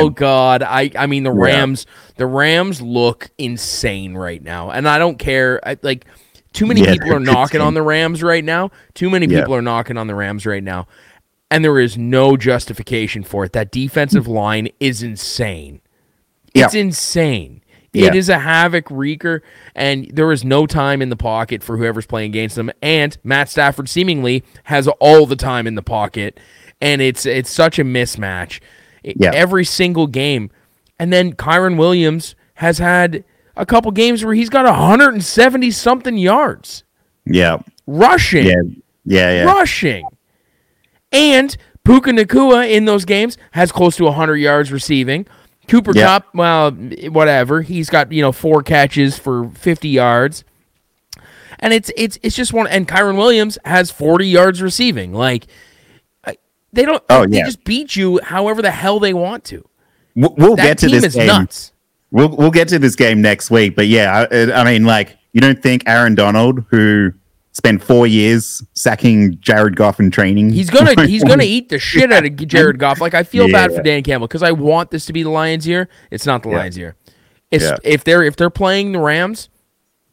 [0.00, 1.42] oh, god, I I mean the Yeah.
[1.44, 5.60] Rams, the Rams look insane right now, and I don't care.
[5.66, 6.06] I, like,
[6.52, 8.70] too many Yeah, people are knocking on the Rams right now.
[8.94, 9.40] Too many Yeah.
[9.40, 10.86] people are knocking on the Rams right now,
[11.50, 13.52] and there is no justification for it.
[13.52, 15.80] That defensive line is insane.
[16.54, 16.80] It's Yeah.
[16.80, 17.62] insane.
[17.92, 18.08] Yeah.
[18.08, 19.42] It is a havoc wreaker,
[19.74, 22.70] and there is no time in the pocket for whoever's playing against them.
[22.82, 26.38] And Matt Stafford seemingly has all the time in the pocket,
[26.80, 28.60] and it's it's such a mismatch.
[29.02, 29.30] Yeah.
[29.32, 30.50] Every single game,
[30.98, 33.24] and then Kyren Williams has had
[33.56, 36.84] a couple games where he's got 170 something yards
[37.24, 38.60] Yeah, rushing yeah,
[39.04, 39.44] yeah, yeah.
[39.44, 40.04] rushing.
[41.12, 45.26] And Puka Nacua in those games has close to 100 yards receiving.
[45.68, 46.06] Cooper Yeah.
[46.06, 47.62] Kupp, well, whatever.
[47.62, 50.44] He's got, you know, four catches for 50 yards.
[51.58, 55.14] And it's it's it's just one and Kyren Williams has 40 yards receiving.
[55.14, 55.46] Like
[56.72, 57.46] they don't Oh, they yeah.
[57.46, 59.64] just beat you however the hell they want to.
[60.14, 61.26] We'll, we'll That get to team this is game.
[61.28, 61.72] nuts.
[62.10, 63.74] We'll we'll get to this game next week.
[63.74, 67.12] But yeah, I, I mean, like, you don't think Aaron Donald, who
[67.56, 72.12] spent four years sacking Jared Goff in training, He's gonna he's gonna eat the shit
[72.12, 73.00] out of Jared Goff.
[73.00, 73.76] Like I feel bad Yeah.
[73.78, 75.88] for Dan Campbell because I want this to be the Lions year.
[76.10, 76.56] It's not the Yeah.
[76.58, 76.96] Lions year.
[77.50, 77.76] It's Yeah.
[77.82, 79.48] if they're if they're playing the Rams,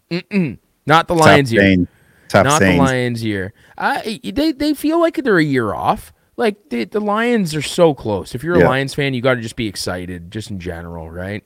[0.09, 1.61] mm-mm, not the tough Lions year.
[1.63, 1.87] scene.
[2.29, 2.75] Tough Not scenes.
[2.75, 3.53] the Lions year.
[3.77, 6.13] I they they feel like they're a year off.
[6.37, 8.33] Like the, the Lions are so close.
[8.33, 8.67] If you're a.
[8.67, 11.43] Lions fan, you got to just be excited, just in general, right?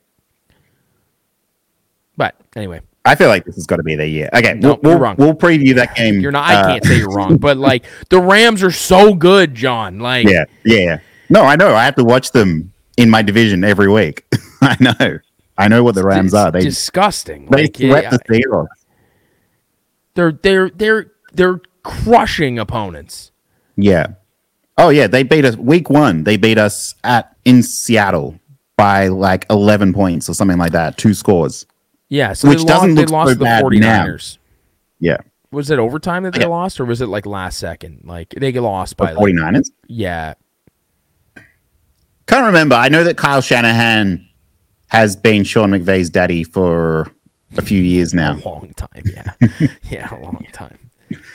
[2.16, 4.30] But anyway, I feel like this has got to be their year.
[4.34, 5.16] Okay, No, we'll, wrong.
[5.18, 6.20] we'll preview that game.
[6.20, 6.50] you're not.
[6.50, 10.00] I uh, can't say you're wrong, but like the Rams are so good, John.
[10.00, 11.00] Like Yeah, yeah, yeah.
[11.30, 11.74] No, I know.
[11.74, 14.26] I have to watch them in my division every week.
[14.62, 15.20] I know.
[15.58, 16.52] I know what the Rams are.
[16.52, 17.46] They disgusting.
[17.48, 18.68] they Like, yeah, the Seahawks.
[20.14, 23.32] they're they're they're they're crushing opponents.
[23.78, 24.08] Yeah.
[24.78, 26.24] Oh yeah, they beat us week one.
[26.24, 28.40] They beat us at in Seattle
[28.76, 30.98] by like eleven points or something like that.
[30.98, 31.66] Two scores.
[32.10, 34.38] Yeah, so Which they doesn't lost, they look lost so the bad 49ers.
[35.00, 35.18] Yeah.
[35.52, 36.48] Was it overtime that they Yeah.
[36.48, 38.02] lost, or was it like last second?
[38.04, 39.70] Like they get lost by like, 49ers.
[39.88, 40.34] yeah.
[42.28, 42.76] Can't remember.
[42.76, 44.28] I know that Kyle Shanahan
[44.90, 47.10] has been Sean McVay's daddy for
[47.58, 48.34] a few years now.
[48.44, 49.32] A long time, yeah,
[49.90, 50.78] yeah, a long time.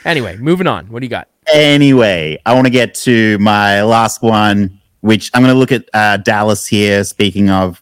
[0.05, 0.87] Anyway, moving on.
[0.91, 1.29] What do you got?
[1.53, 5.89] Anyway, I want to get to my last one, which I'm going to look at
[5.95, 7.05] uh, Dallas here.
[7.05, 7.81] Speaking of,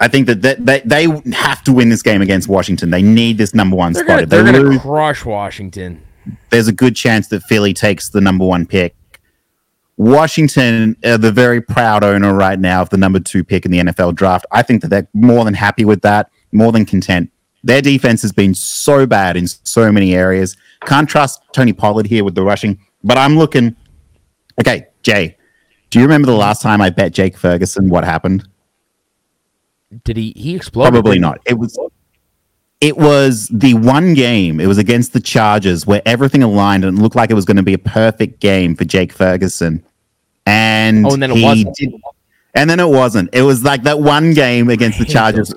[0.00, 2.90] I think that they, they, they have to win this game against Washington.
[2.90, 4.08] They need this number one They're spot.
[4.08, 6.02] gonna If they they're gonna lose, crush Washington.
[6.50, 8.94] there's a good chance that Philly takes the number one pick.
[9.96, 13.78] Washington are the very proud owner right now of the number two pick in the
[13.78, 14.46] NFL draft.
[14.52, 17.30] I think that they're more than happy with that, more than content.
[17.64, 20.56] Their defense has been so bad in so many areas.
[20.86, 23.74] Can't trust Tony Pollard here with the rushing, but I'm looking.
[24.60, 25.36] Okay, Jay,
[25.90, 27.88] do you remember the last time I bet Jake Ferguson?
[27.88, 28.46] What happened?
[30.04, 30.92] Did he he exploded?
[30.92, 31.38] Probably didn't.
[31.46, 31.78] It was
[32.80, 34.60] it was the one game.
[34.60, 37.56] It was against the Chargers where everything aligned and it looked like it was going
[37.56, 39.82] to be a perfect game for Jake Ferguson.
[40.46, 41.74] And Oh, and then it wasn't.
[41.76, 41.92] did-
[42.54, 43.30] and then it wasn't.
[43.32, 45.52] It was like that one game against the Chargers.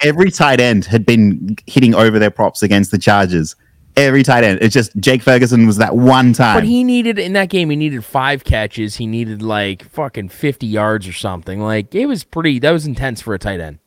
[0.00, 3.56] Every tight end had been hitting over their props against the Chargers.
[3.96, 4.60] Every tight end.
[4.62, 6.56] It's just Jake Ferguson was that one time.
[6.56, 7.70] But he needed in that game.
[7.70, 8.96] He needed five catches.
[8.96, 11.60] He needed like fucking fifty yards or something.
[11.60, 12.58] Like it was pretty.
[12.60, 13.78] That was intense for a tight end.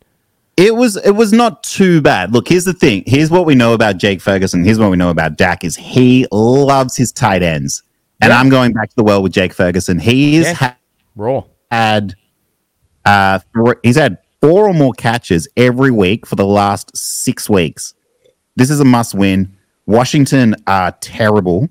[0.57, 2.31] It was it was not too bad.
[2.31, 3.03] Look, here's the thing.
[3.07, 4.63] Here's what we know about Jake Ferguson.
[4.63, 7.81] Here's what we know about Dak is he loves his tight ends.
[8.21, 8.39] And Yeah.
[8.39, 9.97] I'm going back to the well with Jake Ferguson.
[9.99, 10.53] He's Yeah.
[10.53, 10.77] ha-
[11.15, 11.49] Roll.
[11.71, 12.13] had
[13.05, 13.39] uh
[13.81, 17.93] he's had four or more catches every week for the last 6 weeks.
[18.55, 19.53] This is a must win.
[19.85, 21.69] Washington are terrible.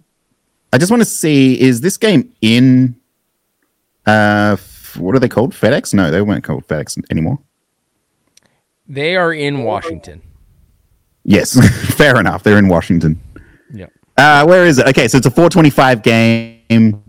[0.73, 2.97] I just want to see is this game in
[4.07, 4.57] uh
[4.99, 5.55] what are they called?
[5.55, 5.95] FedEx?
[5.95, 7.39] No, they weren't called FedEx anymore.
[8.87, 10.21] They are in Washington.
[11.25, 11.57] Yes,
[11.97, 12.43] fair enough.
[12.43, 13.19] They're in Washington.
[13.73, 13.87] Yeah.
[14.19, 14.87] Uh, where is it?
[14.89, 17.03] Okay, so it's a 425 game.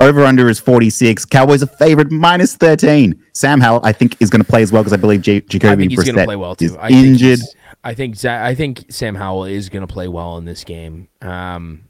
[0.00, 1.24] Over under is 46.
[1.24, 3.20] Cowboys are favored minus 13.
[3.32, 5.72] Sam Howell, I think, is going to play as well because I believe J- Jacoby
[5.72, 6.78] I think he's going to Brissett play well is too.
[6.78, 7.38] I think injured.
[7.38, 7.54] he's-
[7.84, 11.08] I think Za- I think Sam Howell is going to play well in this game.
[11.22, 11.82] Um,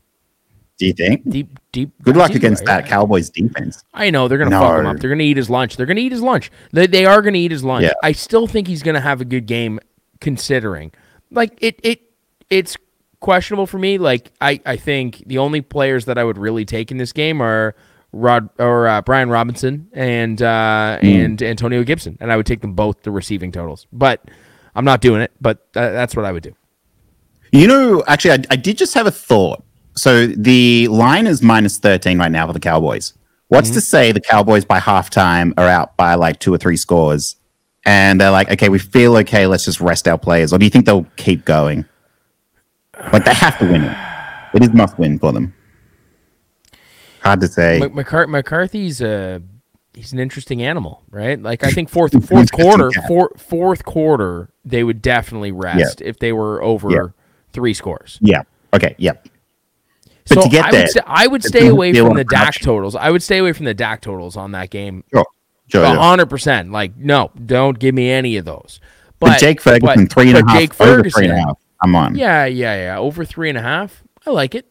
[0.78, 1.28] Do you think?
[1.30, 1.90] deep, deep.
[2.02, 3.82] Good luck against I- that Cowboys defense.
[3.94, 4.98] I know they're going to fuck him up.
[4.98, 5.76] They're going to eat his lunch.
[5.76, 6.50] They're going to eat his lunch.
[6.72, 7.84] They, they are going to eat his lunch.
[7.84, 7.92] Yeah.
[8.02, 9.78] I still think he's going to have a good game,
[10.20, 10.92] considering.
[11.30, 12.02] Like it, it,
[12.50, 12.76] it's
[13.20, 13.98] questionable for me.
[13.98, 17.40] Like I, I think the only players that I would really take in this game
[17.40, 17.74] are
[18.12, 21.06] Rod or uh, Brian Robinson and uh, Hmm.
[21.06, 23.86] and Antonio Gibson, and I would take them both the receiving totals.
[23.92, 24.22] But
[24.74, 26.54] I'm not doing it, but uh, that's what I would do.
[27.52, 29.62] You know, actually, I, I, did just have a thought.
[29.94, 33.12] So the line is minus 13 right now for the Cowboys.
[33.48, 33.74] What's mm-hmm.
[33.74, 37.36] to say the Cowboys by halftime are out by like two or three scores?
[37.84, 39.46] And they're like, okay, we feel okay.
[39.46, 40.52] Let's just rest our players.
[40.52, 41.84] Or do you think they'll keep going?
[43.12, 43.96] But they have to win it.
[44.54, 45.54] It is must win for them.
[47.22, 47.80] Hard to say.
[47.80, 49.42] McCart- McCarthy's a
[49.94, 51.40] he's an interesting animal, right?
[51.40, 56.08] Like I think fourth fourth quarter, four, fourth quarter, they would definitely rest yeah.
[56.08, 57.06] if they were over yeah.
[57.52, 58.18] three scores.
[58.20, 58.42] Yeah.
[58.72, 58.94] Okay.
[58.98, 59.28] Yep.
[60.28, 62.54] But so to get I there, would, st- I would stay away from the Dak
[62.60, 62.96] totals.
[62.96, 65.04] I would stay away from the Dak totals on that game.
[65.12, 65.26] Sure.
[65.84, 66.72] Hundred percent.
[66.72, 68.80] Like, no, don't give me any of those.
[69.18, 71.58] But, but Jake Ferguson, but, three and a half, Jake Ferguson, three and a half.
[71.82, 72.14] I'm on.
[72.14, 72.98] Yeah, yeah, yeah.
[72.98, 74.02] Over three and a half.
[74.26, 74.66] I like it.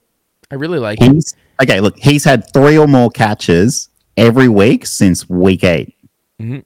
[0.51, 1.63] I really like he's, it.
[1.63, 5.95] Okay, look, he's had three or more catches every week since week 8
[6.41, 6.59] mm-hmm.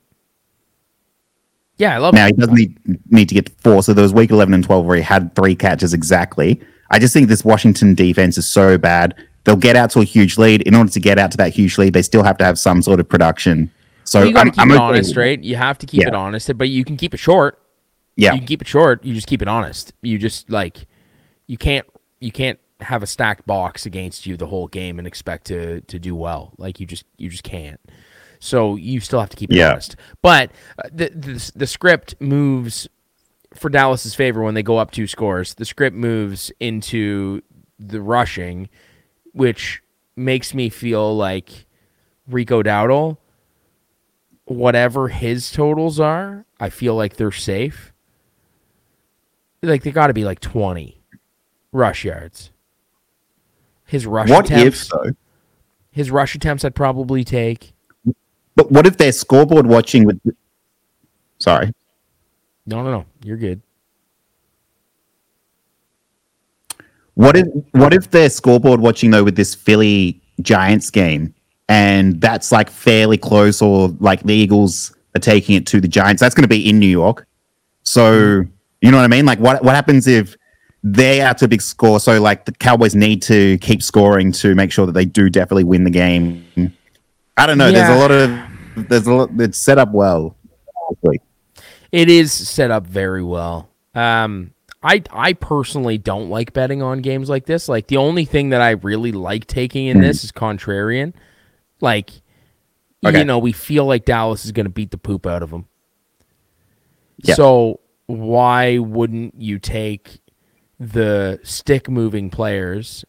[1.78, 3.84] Yeah, I love now, he doesn't need, need to get four.
[3.84, 6.60] So there was week 11 and 12 where he had three catches exactly.
[6.90, 9.14] I just think this Washington defense is so bad.
[9.44, 10.64] They'll get out to a huge lead.
[10.64, 12.82] In order to get out to that huge lead, they still have to have some
[12.82, 13.72] sort of production.
[14.04, 15.42] So well, you got to keep I'm it honest, right?
[15.42, 16.08] You have to keep yeah.
[16.08, 17.62] it honest, but you can keep it short.
[18.16, 19.06] Yeah, you can keep it short.
[19.06, 19.94] You just keep it honest.
[20.02, 20.88] You just like
[21.46, 21.86] you can't
[22.20, 26.00] you can't have a stacked box against you the whole game and expect to to
[26.00, 26.54] do well.
[26.58, 27.80] Like you just you just can't.
[28.40, 29.72] So you still have to keep it yeah.
[29.72, 29.96] honest.
[30.22, 32.88] But uh, the, the the script moves
[33.56, 35.56] for Dallas's favor when they go up two scores.
[35.56, 37.42] The script moves into
[37.80, 38.70] the rushing,
[39.34, 39.82] which
[40.16, 41.66] makes me feel like
[42.28, 43.18] Rico Dowdle,
[44.46, 47.94] whatever his totals are, I feel like they're safe.
[49.64, 51.02] Like they got to be like twenty
[51.72, 52.52] rush yards.
[53.88, 55.12] His rush what attempts, if though?
[55.92, 57.74] His rush attempts I'd probably take.
[58.56, 60.20] But what if they're scoreboard watching with
[61.40, 61.74] Sorry.
[62.66, 63.06] No, no, no.
[63.24, 63.62] You're good.
[67.14, 71.34] What if what if they're scoreboard watching though with this Philly Giants game
[71.68, 76.20] and that's like fairly close or like the Eagles are taking it to the Giants?
[76.20, 77.26] That's going to be in New York.
[77.82, 78.44] So,
[78.82, 79.26] you know what I mean?
[79.26, 80.37] Like what what happens if
[80.84, 82.00] they are to big score.
[82.00, 85.64] So like the Cowboys need to keep scoring to make sure that they do definitely
[85.64, 86.46] win the game.
[87.38, 87.68] I don't know.
[87.68, 87.88] Yeah.
[87.88, 89.30] There's a lot of there's a lot.
[89.40, 90.36] It's set up well.
[91.92, 93.70] It is set up very well.
[93.96, 94.54] Um,
[94.84, 97.68] I I personally don't like betting on games like this.
[97.68, 100.08] Like the only thing that I really like taking in mm-hmm.
[100.08, 101.14] this is contrarian.
[101.82, 102.12] Like,
[103.06, 103.20] okay.
[103.20, 105.68] you know, we feel like Dallas is going to beat the poop out of them.
[107.18, 107.36] Yeah.
[107.36, 110.20] So why wouldn't you take
[110.80, 113.06] the stick moving players,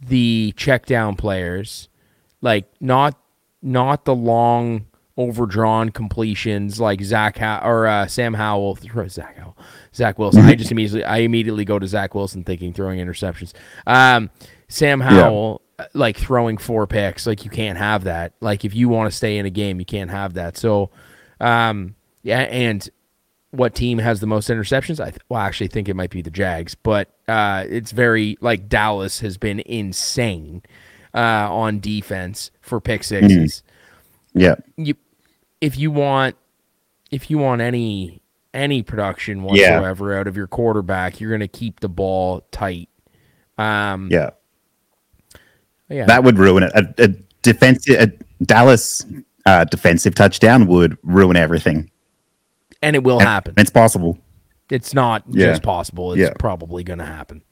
[0.00, 1.88] the check down players,
[2.40, 3.18] like not
[3.62, 4.86] not the long
[5.18, 8.76] overdrawn completions like Zach How- or uh, Sam Howell,
[9.08, 9.56] Zach Howell,
[9.94, 10.42] Zach Wilson.
[10.42, 13.52] I just immediately I immediately go to Zach Wilson thinking throwing interceptions.
[13.86, 14.30] Um,
[14.68, 15.62] Sam Howell yeah.
[15.78, 18.32] Uh, like throwing four picks, like you can't have that.
[18.40, 20.56] Like if you want to stay in a game, you can't have that.
[20.56, 20.90] So,
[21.38, 22.88] um, yeah, and
[23.50, 25.00] what team has the most interceptions?
[25.00, 28.36] I th- well, I actually think it might be the Jags, but uh, it's very
[28.40, 30.62] like Dallas has been insane
[31.14, 33.62] uh, on defense for pick sixes.
[33.62, 34.40] Mm-hmm.
[34.40, 34.94] Yeah, you
[35.60, 36.36] if you want
[37.10, 38.20] if you want any
[38.52, 40.20] any production whatsoever yeah.
[40.20, 42.88] out of your quarterback, you're going to keep the ball tight.
[43.58, 44.30] Um, yeah,
[45.88, 46.72] yeah, that would ruin it.
[46.74, 47.08] A, a
[47.42, 49.06] defensive a Dallas
[49.46, 51.90] uh, defensive touchdown would ruin everything
[52.86, 53.54] and it will and happen.
[53.56, 54.16] It's possible.
[54.70, 55.46] It's not yeah.
[55.46, 56.12] just possible.
[56.12, 56.32] It's yeah.
[56.38, 57.42] probably going to happen.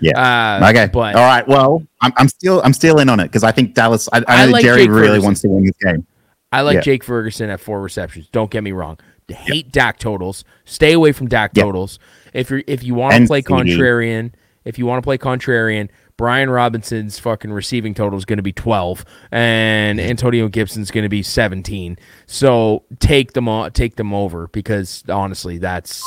[0.00, 0.58] Yeah.
[0.60, 0.88] Uh, okay.
[0.92, 1.46] But all right.
[1.46, 4.08] Well, I'm, I'm still I'm still in on it because I think Dallas.
[4.12, 5.24] I, I know like Jerry Jake really Ferguson.
[5.24, 6.06] wants to win this game.
[6.50, 6.80] I like yeah.
[6.80, 8.28] Jake Ferguson at four receptions.
[8.28, 8.98] Don't get me wrong.
[9.28, 10.44] Hate Dak totals.
[10.64, 11.98] Stay away from Dak totals.
[12.32, 14.32] If you're if you want to play contrarian,
[14.64, 18.52] if you want to play contrarian, Brian Robinson's fucking receiving total is going to be
[18.52, 21.98] 12 and Antonio Gibson's going to be 17.
[22.26, 26.02] So take them on, take them over because honestly, that's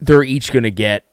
[0.00, 1.04] they're each going to get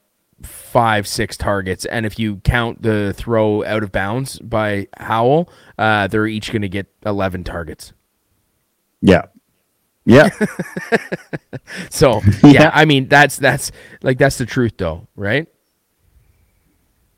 [0.43, 1.85] five, six targets.
[1.85, 6.61] And if you count the throw out of bounds by Howell, uh, they're each going
[6.61, 7.93] to get 11 targets.
[9.01, 9.25] Yeah.
[10.05, 10.29] Yeah.
[11.89, 13.71] so, yeah, I mean, that's, that's
[14.03, 15.47] like, that's the truth though, right?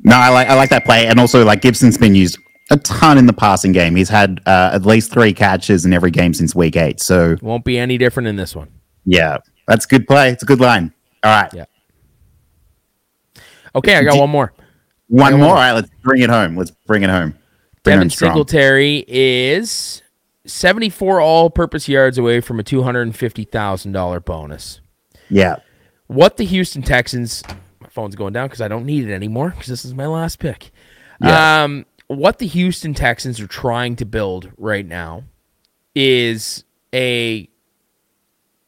[0.04, 2.38] No, I like I like that play, and also like Gibson's been used
[2.72, 3.96] a ton in the passing game.
[3.96, 7.00] He's had uh, at least three catches in every game since week eight.
[7.02, 8.70] So won't be any different in this one.
[9.06, 9.38] Yeah,
[9.68, 10.30] that's a good play.
[10.32, 10.94] It's a good line.
[11.24, 11.54] All right.
[11.54, 11.66] Yeah.
[13.76, 14.54] Okay, I got one more.
[15.08, 15.50] One more.
[15.50, 16.56] All right, let's bring it home.
[16.56, 17.38] Let's bring it home.
[17.84, 20.02] Bring Devin Singletary is
[20.46, 24.82] 74 all-purpose yards away from a $250,000 bonus.
[25.30, 25.58] Yeah.
[26.08, 27.44] What the Houston Texans,
[27.94, 30.72] phone's going down because I don't need it anymore because this is my last pick.
[31.22, 31.64] Yeah.
[31.64, 35.24] Um, what the Houston Texans are trying to build right now
[35.96, 36.64] is
[36.94, 37.48] a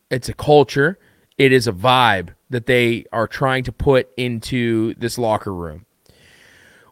[0.09, 0.99] it's a culture,
[1.37, 5.85] it is a vibe that they are trying to put into this locker room.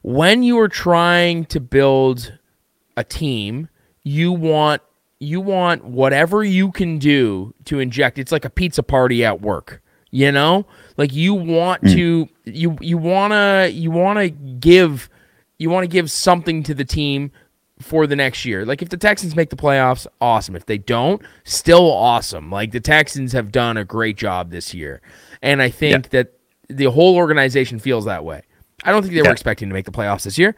[0.02, 2.38] When you are trying to build
[2.98, 3.70] a team,
[4.04, 4.82] you want
[5.20, 8.18] you want whatever you can do to inject.
[8.18, 9.82] It's like a pizza party at work,
[10.14, 10.66] you know?
[10.96, 11.94] Like you want Mm.
[11.96, 15.10] to you you want to you want to give
[15.58, 17.32] you want to give something to the team
[17.80, 18.64] for the next year.
[18.66, 20.56] Like if the Texans make the playoffs, awesome.
[20.56, 22.52] If they don't, still awesome.
[22.52, 25.02] Like the Texans have done a great job this year.
[25.42, 26.34] And I think that
[26.70, 28.44] the whole organization feels that way.
[28.84, 30.56] I don't think they were expecting to make the playoffs this year.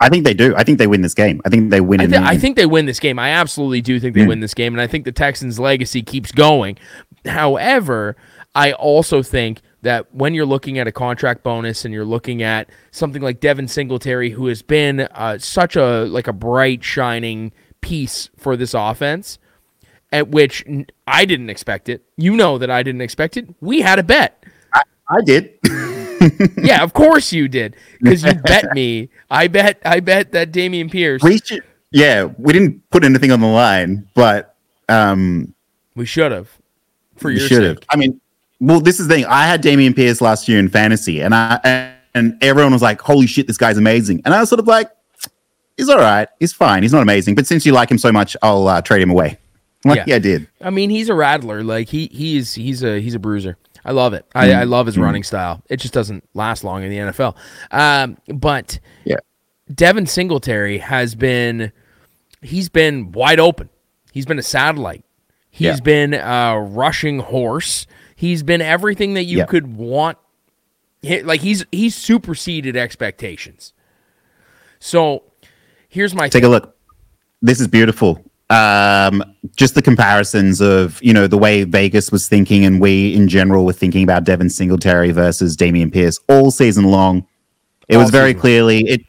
[0.00, 0.54] I think they do.
[0.56, 1.40] I think they win this game.
[1.44, 3.18] I think they win I, in the I think they win this game.
[3.20, 4.28] I absolutely do think they Mm.
[4.28, 6.76] win this game, and I think the Texans' legacy keeps going.
[7.24, 8.16] However,
[8.54, 12.68] I also think that when you're looking at a contract bonus and you're looking at
[12.90, 18.30] something like Devin Singletary, who has been uh, such a like a bright shining piece
[18.36, 19.38] for this offense,
[20.12, 20.64] at which
[21.06, 22.04] I didn't expect it.
[22.16, 23.48] You know that I didn't expect it.
[23.60, 24.44] We had a bet.
[25.08, 25.58] I did.
[26.62, 29.10] yeah, of course you did, because you bet me.
[29.30, 29.80] I bet.
[29.84, 31.22] I bet that Dameon Pierce.
[31.22, 34.54] we should, yeah, we didn't put anything on the line, but
[34.88, 35.54] um,
[35.94, 36.50] We should have.
[37.16, 37.78] For your should have.
[37.90, 38.20] I mean,
[38.66, 39.24] well, this is the thing.
[39.26, 43.26] I had Dameon Pierce last year in fantasy, and I and everyone was like, "Holy
[43.26, 44.90] shit, this guy's amazing!" And I was sort of like,
[45.76, 46.28] "He's all right.
[46.38, 46.82] He's fine.
[46.82, 49.38] He's not amazing, but since you like him so much, I'll uh, trade him away."
[49.84, 50.04] I'm like, Yeah.
[50.06, 50.14] yeah.
[50.16, 50.48] I did.
[50.60, 51.62] I mean, he's a rattler.
[51.64, 53.56] Like he he's he's a he's a bruiser.
[53.84, 54.24] I love it.
[54.34, 54.54] I, Mm.
[54.58, 55.60] I love his running style.
[55.68, 57.34] It just doesn't last long in the NFL.
[57.72, 59.16] Um, but Yeah.
[59.74, 61.72] Devin Singletary has been
[62.42, 63.70] he's been wide open.
[64.12, 65.04] He's been a satellite.
[65.50, 65.80] He's Yeah.
[65.80, 67.88] been a rushing horse.
[68.22, 69.46] He's been everything that you Yeah.
[69.46, 70.16] could want.
[71.02, 73.72] Like he's he's superseded expectations.
[74.78, 75.24] So
[75.88, 76.76] here's my Take a look.
[77.42, 78.24] This is beautiful.
[78.48, 79.24] Um,
[79.56, 83.64] just the comparisons of you know the way Vegas was thinking and we in general
[83.66, 87.26] were thinking about Devin Singletary versus Dameon Pierce all season long.
[87.88, 89.00] It All was very clearly it.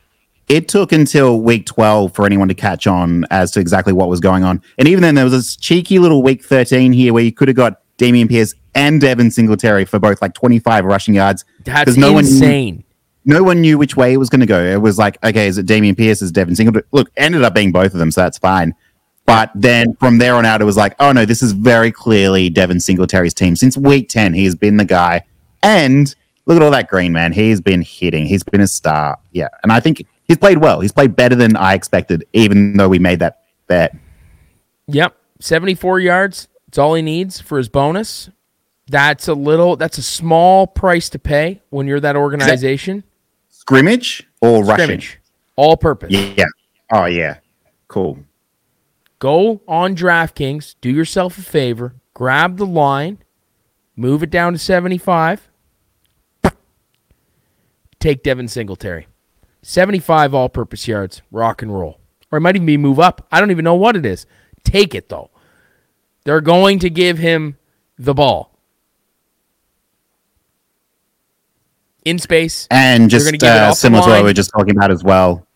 [0.49, 4.19] It took until week twelve for anyone to catch on as to exactly what was
[4.19, 7.31] going on, and even then there was this cheeky little week thirteen here where you
[7.31, 11.45] could have got Dameon Pierce and Devin Singletary for both like twenty five rushing yards.
[11.63, 12.83] that's no one- insane.
[13.25, 14.61] no one knew which way it was going to go.
[14.63, 16.21] It was like, okay, is it Dameon Pierce?
[16.21, 16.85] Is Devin Singletary?
[16.91, 18.73] Look, ended up being both of them, so that's fine.
[19.25, 22.49] But then from there on out, it was like, oh no, this is very clearly
[22.49, 23.55] Devin Singletary's team.
[23.55, 25.21] Since week 10, he has been the guy.
[25.61, 26.13] And
[26.45, 27.31] look at all that green, man.
[27.31, 29.17] He's been hitting, he's been a star.
[29.31, 29.47] Yeah.
[29.63, 30.81] And I think he's played well.
[30.81, 33.95] He's played better than I expected, even though we made that bet.
[34.87, 36.49] Yep, 74 yards.
[36.73, 38.31] It's all he needs for his bonus.
[38.87, 43.03] That's a little that's a small price to pay when you're that organization.
[43.47, 44.85] Scrimmage or rushing?
[44.85, 45.19] Scrimmage.
[45.55, 46.09] All purpose.
[46.09, 46.45] Yeah.
[46.91, 47.37] Oh, yeah.
[47.89, 48.17] Cool.
[49.19, 53.19] Go on DraftKings, do yourself a favor, grab the line,
[53.95, 55.51] move it down to 75.
[57.99, 59.05] Take Devin Singletary.
[59.61, 61.99] 75 all purpose yards, rock and roll.
[62.31, 63.27] Or it might even be move up.
[63.31, 64.25] I don't even know what it is.
[64.63, 65.29] Take it though.
[66.23, 67.57] They're going to give him
[67.97, 68.51] the ball.
[72.05, 72.67] In space.
[72.69, 75.47] And just uh, similar to what we were just talking about as well.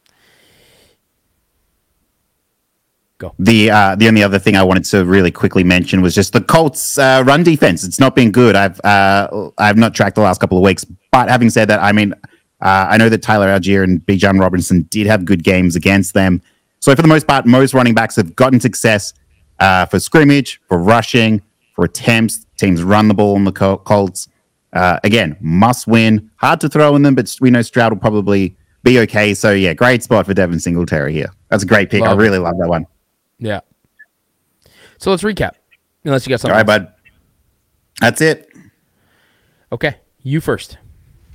[3.18, 3.34] Go.
[3.40, 6.42] The uh, the only other thing I wanted to really quickly mention was just the
[6.42, 7.84] Colts' uh, run defense.
[7.84, 8.56] It's not been good.
[8.56, 11.92] I've uh, I've not tracked the last couple of weeks, but having said that, I
[11.94, 12.14] mean,
[12.62, 16.44] uh, I know that Tyler Allgeier and Bijan Robinson did have good games against them.
[16.80, 19.14] So for the most part, most running backs have gotten success
[19.60, 21.42] uh, for scrimmage, for rushing,
[21.76, 22.46] for attempts.
[22.58, 24.28] Teams run the ball on the Col- Colts.
[24.74, 26.30] Uh, again, must win.
[26.38, 29.34] Hard to throw in them, but we know Stroud will probably be okay.
[29.34, 31.32] So yeah, great spot for Devin Singletary here.
[31.50, 32.02] That's a great pick.
[32.04, 32.24] I Love it.
[32.24, 32.86] really love that one.
[33.40, 33.62] Yeah.
[34.98, 35.52] So let's recap.
[36.04, 36.58] Unless you got All something.
[36.58, 36.94] right, bud.
[38.02, 38.50] That's it.
[39.72, 39.96] Okay.
[40.24, 40.78] You first.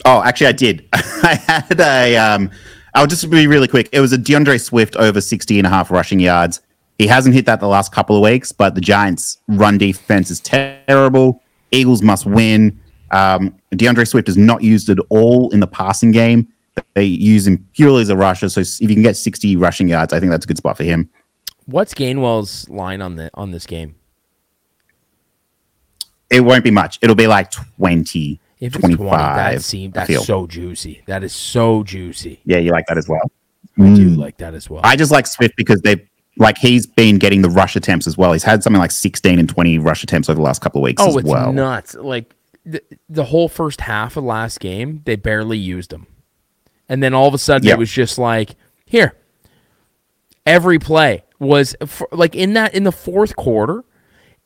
[0.04, 0.88] Oh, actually, I did.
[0.92, 2.16] I had a.
[2.16, 2.50] Um,
[2.94, 3.88] I'll just be really quick.
[3.92, 6.60] It was a D'Andre Swift over 60 and a half rushing yards.
[7.02, 10.38] He hasn't hit that the last couple of weeks, but the Giants' run defense is
[10.38, 11.42] terrible.
[11.72, 12.80] Eagles must win.
[13.10, 16.46] Um, D'Andre Swift is not used at all in the passing game.
[16.94, 18.48] They use him purely as a rusher.
[18.48, 20.84] So if you can get 60 rushing yards, I think that's a good spot for
[20.84, 21.10] him.
[21.66, 23.96] What's Gainwell's line on the on this game?
[26.30, 27.00] It won't be much.
[27.02, 28.96] It'll be like 20, If it's 25.
[29.08, 29.08] 20,
[29.56, 31.02] that seems that's so juicy.
[31.06, 32.40] That is so juicy.
[32.44, 33.28] Yeah, you like that as well.
[33.76, 34.18] I do Mm.
[34.18, 34.82] like that as well.
[34.84, 35.96] I just like Swift because they
[36.38, 38.32] like he's been getting the rush attempts as well.
[38.32, 41.02] He's had something like 16 and 20 rush attempts over the last couple of weeks
[41.02, 41.94] oh, as it's nuts.
[41.94, 46.06] Like the, the whole first half of last game, they barely used him.
[46.88, 47.76] And then all of a sudden Yep.
[47.76, 48.56] it was just like,
[48.86, 49.14] here.
[50.44, 53.84] Every play was for, like in that in the fourth quarter,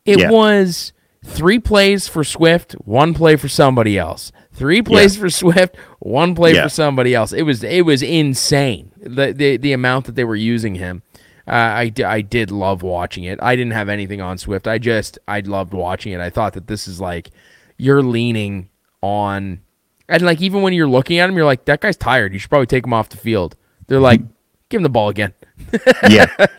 [0.05, 0.31] it Yeah.
[0.31, 0.93] was
[1.25, 4.31] three plays for Swift, one play for somebody else.
[4.53, 6.65] Three plays for Swift, one play Yeah.
[6.65, 7.33] for somebody else.
[7.33, 8.93] It was it was insane.
[8.99, 11.03] The the, the amount that they were using him.
[11.49, 13.39] Uh, I, I did love watching it.
[13.41, 14.67] I didn't have anything on Swift.
[14.67, 16.21] I just I loved watching it.
[16.21, 17.31] I thought that this is like
[17.79, 18.69] you're leaning
[19.01, 19.61] on
[20.09, 22.33] and like even when you're looking at him, you're like that guy's tired.
[22.33, 23.57] You should probably take him off the field.
[23.87, 24.21] They're like,
[24.69, 25.33] give him the ball again.
[26.09, 26.27] yeah.
[26.39, 26.59] yeah,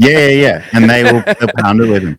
[0.00, 0.64] yeah, yeah.
[0.72, 1.22] And they will
[1.58, 2.18] pound it with him.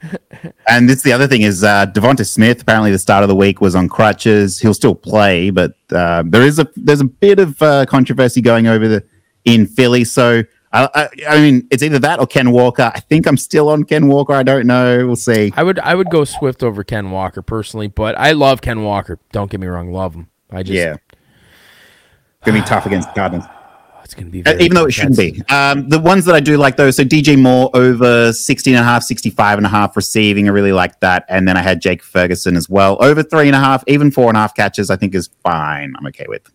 [0.68, 3.62] And this the other thing is uh Devonta Smith, apparently the start of the week
[3.62, 4.60] was on crutches.
[4.60, 8.68] He'll still play, but uh, there is a there's a bit of uh, controversy going
[8.68, 9.04] over the
[9.46, 10.04] in Philly.
[10.04, 10.44] So
[10.78, 12.92] I, I, I mean, it's either that or Ken Walker.
[12.94, 14.34] I think I'm still on Ken Walker.
[14.34, 15.06] I don't know.
[15.08, 15.52] We'll see.
[15.56, 19.20] I would I would go Swift over Ken Walker personally, but I love Ken Walker.
[19.32, 20.28] Don't get me wrong, love him.
[20.52, 20.96] I just yeah,
[22.46, 23.46] gonna be tough against the Cardinals.
[24.04, 25.42] it's gonna be Uh, even though it shouldn't be.
[25.50, 28.86] Um, the ones that I do like though, so DJ Moore over 16 and a
[28.86, 30.48] half, 65 and a half receiving.
[30.48, 31.26] I really like that.
[31.28, 32.98] And then I had Jake Ferguson as well.
[33.02, 35.94] Over three and a half, even four and a half catches, I think is fine.
[35.98, 36.50] I'm okay with.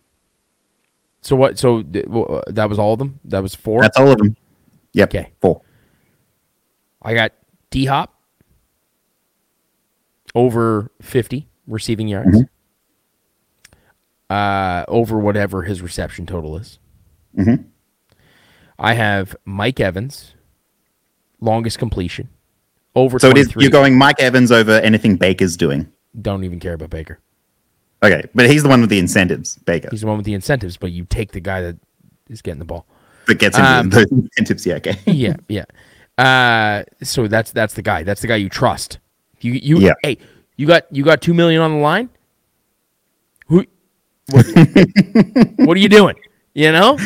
[1.23, 1.59] So what?
[1.59, 3.21] So that was all of them.
[3.25, 3.81] That was four.
[3.81, 4.37] That's all of them.
[4.93, 5.09] Yep.
[5.09, 5.33] Okay.
[5.41, 5.63] Four.
[7.01, 7.33] I got
[7.71, 8.15] D Hop
[10.35, 12.29] over fifty receiving yards.
[12.37, 12.43] Mm-hmm.
[14.29, 16.79] Uh, over whatever his reception total is.
[17.39, 17.67] Mhm.
[18.79, 20.35] I have Mike Evans,
[21.41, 22.31] longest completion,
[22.97, 23.19] over.
[23.19, 25.91] So it is, you're going Mike Evans over anything Baker's doing.
[26.21, 27.21] Don't even care about Baker.
[28.03, 28.25] Okay.
[28.35, 30.93] But he's the one with the incentives, Baker, He's the one with the incentives, but
[30.93, 31.77] you take the guy that
[32.29, 32.87] is getting the ball.
[33.27, 34.67] that gets into um, those incentives.
[34.67, 34.75] Yeah.
[34.77, 34.99] Okay.
[35.07, 35.65] yeah, yeah.
[36.19, 38.03] Uh, so that's that's the guy.
[38.03, 38.99] That's the guy you trust.
[39.41, 39.95] You you Yeah.
[40.03, 40.19] hey,
[40.57, 42.11] you got you got two million on the line.
[43.47, 43.65] Who?
[44.31, 44.47] What,
[45.57, 46.17] what are you doing?
[46.55, 46.99] You know,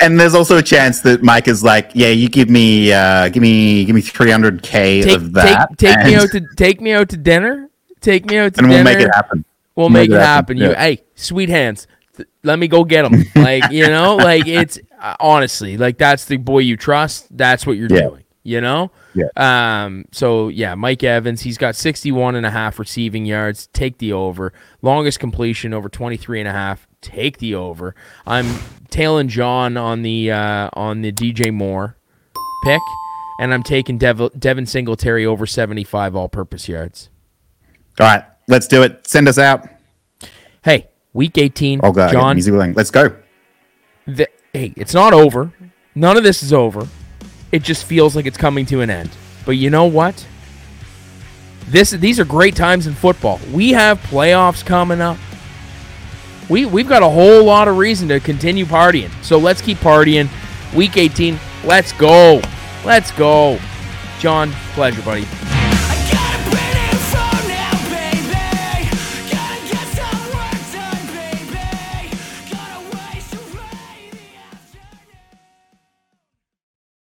[0.00, 3.42] And there's also a chance that Mike is like, yeah, you give me, uh, give
[3.42, 7.08] me, give me 300k take of that, take take me out to take me out
[7.10, 7.68] to dinner.
[8.00, 8.76] Take me out to dinner.
[8.76, 8.84] and dinner.
[8.84, 9.44] we'll make it happen.
[9.78, 10.56] We'll make it happen.
[10.58, 10.80] You, yeah.
[10.80, 11.86] hey, sweet hands.
[12.16, 13.24] th- let me go get them.
[13.36, 17.28] Like you know, like it's uh, honestly like that's the boy you trust.
[17.36, 18.08] That's what you're Yeah.
[18.08, 18.24] doing.
[18.42, 18.90] You know.
[19.14, 19.26] Yeah.
[19.36, 20.04] Um.
[20.12, 21.42] So yeah, Mike Evans.
[21.42, 23.68] He's got 61 and a half receiving yards.
[23.72, 24.52] Take the over.
[24.82, 26.88] Longest completion over 23 and a half.
[27.00, 27.94] Take the over.
[28.26, 28.46] I'm
[28.90, 31.96] tailing John on the uh, on the DJ Moore
[32.64, 32.80] pick,
[33.40, 37.10] and I'm taking Dev- Devin Singletary over 75 all-purpose yards.
[38.00, 39.06] All right, let's do it.
[39.06, 39.68] Send us out.
[40.64, 41.80] Hey, week 18.
[41.82, 42.36] Oh god, John.
[42.36, 42.72] easy willing.
[42.74, 43.14] Let's go.
[44.06, 45.52] the, hey, it's not over.
[45.94, 46.88] None of this is over.
[47.52, 49.10] It just feels like it's coming to an end.
[49.46, 50.26] But you know what?
[51.68, 53.40] This these are great times in football.
[53.52, 55.18] We have playoffs coming up.
[56.48, 59.10] We we've got a whole lot of reason to continue partying.
[59.22, 60.28] So let's keep partying.
[60.74, 62.40] Week 18, let's go.
[62.84, 63.58] Let's go.
[64.18, 65.26] John, pleasure, buddy.